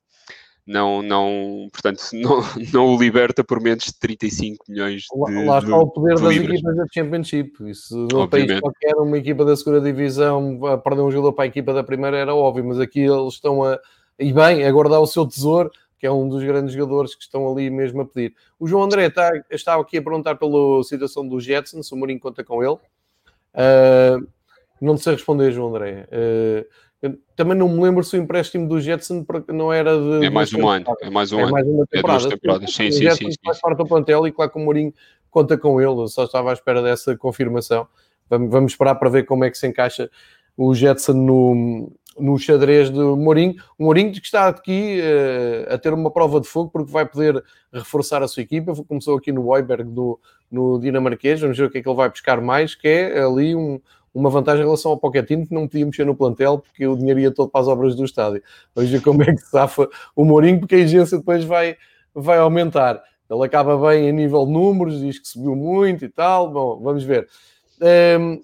[0.71, 2.43] não, não, portanto, não,
[2.73, 6.59] não o liberta por menos de 35 milhões de Lá, está o poder das libras.
[6.59, 7.71] equipas da Championship.
[7.71, 11.49] Isso num país qualquer, uma equipa da segunda divisão a perder um jogador para a
[11.49, 13.81] equipa da primeira era óbvio, mas aqui eles estão a,
[14.16, 17.51] e bem, a guardar o seu tesouro, que é um dos grandes jogadores que estão
[17.51, 18.33] ali mesmo a pedir.
[18.57, 22.21] O João André está, está aqui a perguntar pela situação do Jetson, se o Mourinho
[22.21, 22.79] conta com ele.
[23.55, 24.25] Uh,
[24.81, 26.07] não sei responder, João André.
[26.12, 26.64] Uh,
[27.03, 30.26] eu também não me lembro se o empréstimo do Jetson não era de.
[30.26, 30.84] É mais um ano.
[31.01, 31.53] É mais um é ano.
[31.53, 32.18] Mais uma temporada.
[32.18, 32.74] É duas temporadas.
[32.74, 34.92] Sim, sim, sim, sim, faz parte do plantel e claro que o Mourinho
[35.30, 35.98] conta com ele.
[35.98, 37.88] Eu só estava à espera dessa confirmação.
[38.28, 40.11] Vamos, vamos esperar para ver como é que se encaixa
[40.57, 43.55] o Jetson no, no xadrez do Mourinho.
[43.78, 47.42] O Mourinho que está aqui uh, a ter uma prova de fogo porque vai poder
[47.72, 48.74] reforçar a sua equipa.
[48.86, 50.20] Começou aqui no Weiberg, do,
[50.51, 51.40] no dinamarquês.
[51.40, 53.80] Vamos ver o que é que ele vai buscar mais, que é ali um
[54.14, 57.20] uma vantagem em relação ao Pochettino que não podia mexer no plantel porque o dinheiro
[57.20, 58.42] ia todo para as obras do estádio.
[58.74, 61.76] Veja como é que se safa o Mourinho, porque a agência depois vai,
[62.14, 63.02] vai aumentar.
[63.30, 66.50] Ele acaba bem a nível de números, diz que subiu muito e tal.
[66.50, 67.28] Bom, vamos ver.
[68.20, 68.42] Um,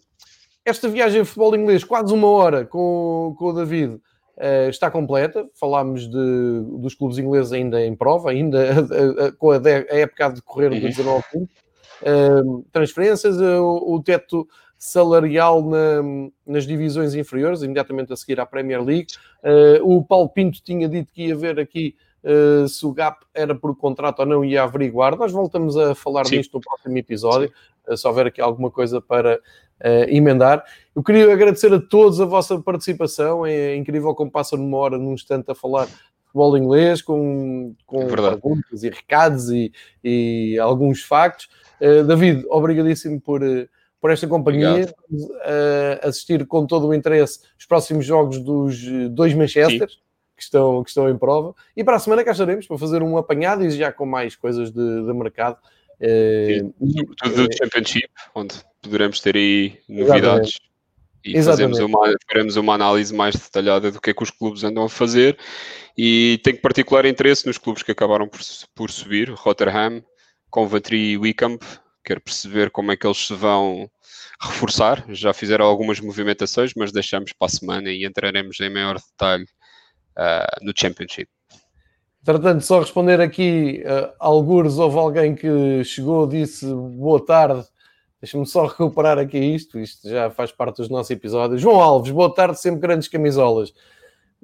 [0.64, 5.44] esta viagem de futebol inglês, quase uma hora com, com o David, uh, está completa.
[5.54, 8.86] Falámos de, dos clubes ingleses ainda em prova, ainda
[9.38, 11.24] com a, a, época a decorrer do 19
[12.02, 14.46] uh, transferências, uh, o, o, teto
[14.78, 16.02] salarial na,
[16.46, 19.08] nas divisões inferiores, imediatamente a seguir à Premier League.
[19.82, 21.94] o Paulo Pinto tinha dito que ia ver aqui
[22.26, 25.16] Uh, se o gap era por contrato ou não, ia averiguar.
[25.16, 26.38] Nós voltamos a falar Sim.
[26.38, 27.52] nisto no próximo episódio,
[27.86, 30.64] uh, se houver aqui alguma coisa para uh, emendar.
[30.94, 33.46] Eu queria agradecer a todos a vossa participação.
[33.46, 35.86] É incrível como passa numa hora, num instante, a falar
[36.24, 39.72] futebol inglês, com, com é perguntas e recados e,
[40.02, 41.48] e alguns factos.
[41.78, 43.40] David, obrigadíssimo por,
[44.00, 44.94] por esta companhia.
[46.02, 48.80] assistir com todo o interesse os próximos jogos dos
[49.10, 49.88] dois Manchester.
[49.88, 51.54] Sim que estão, que estão em prova.
[51.74, 54.70] E para a semana cá estaremos para fazer um apanhado e já com mais coisas
[54.70, 55.56] de, de mercado.
[55.98, 60.60] Eh, Sobretudo do eh, Championship, onde poderemos ter aí novidades.
[61.24, 61.38] Exatamente.
[61.38, 64.84] E fazemos uma, faremos uma análise mais detalhada do que é que os clubes andam
[64.84, 65.36] a fazer.
[65.96, 68.40] E tenho particular interesse nos clubes que acabaram por,
[68.74, 70.04] por subir: Rotterdam,
[70.50, 71.58] Coventry e Wickham.
[72.06, 73.90] Quero perceber como é que eles se vão
[74.40, 75.04] reforçar.
[75.08, 79.42] Já fizeram algumas movimentações, mas deixamos para a semana e entraremos em maior detalhe
[80.16, 81.28] uh, no Championship.
[82.22, 87.64] Entretanto, só responder aqui, uh, algures houve alguém que chegou, disse boa tarde,
[88.20, 91.60] deixa-me só recuperar aqui isto, isto já faz parte dos nossos episódios.
[91.60, 93.72] João Alves, boa tarde, sempre grandes camisolas.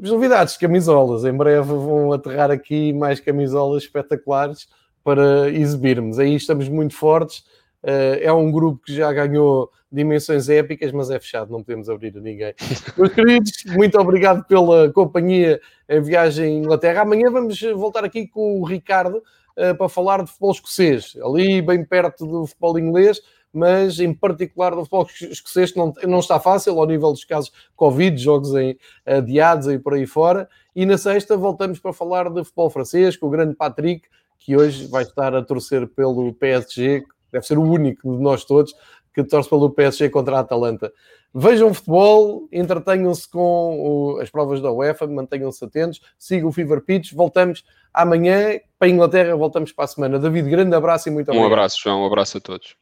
[0.03, 4.67] As novidades, camisolas, em breve vão aterrar aqui mais camisolas espetaculares
[5.05, 6.19] para exibirmos.
[6.19, 7.39] Aí estamos muito fortes,
[7.83, 12.17] uh, é um grupo que já ganhou dimensões épicas, mas é fechado, não podemos abrir
[12.17, 12.55] a ninguém.
[12.97, 17.03] Meus queridos, muito obrigado pela companhia em viagem à Inglaterra.
[17.03, 21.85] Amanhã vamos voltar aqui com o Ricardo uh, para falar de futebol escocês, ali bem
[21.85, 23.21] perto do futebol inglês,
[23.53, 27.53] mas em particular do futebol escocês, que não, não está fácil ao nível dos casos
[27.77, 30.49] Covid, jogos em, adiados e por aí fora.
[30.75, 34.09] E na sexta voltamos para falar de futebol francês com o grande Patrick,
[34.45, 38.75] que hoje vai estar a torcer pelo PSG, deve ser o único de nós todos
[39.15, 40.93] que torce pelo PSG contra a Atalanta.
[41.35, 47.13] Vejam futebol, entretenham-se com o, as provas da UEFA, mantenham-se atentos, sigam o Fever Pitch.
[47.13, 50.19] Voltamos amanhã para a Inglaterra, voltamos para a semana.
[50.19, 51.49] David, grande abraço e muito obrigado.
[51.49, 52.77] Um abraço, João, um abraço a todos.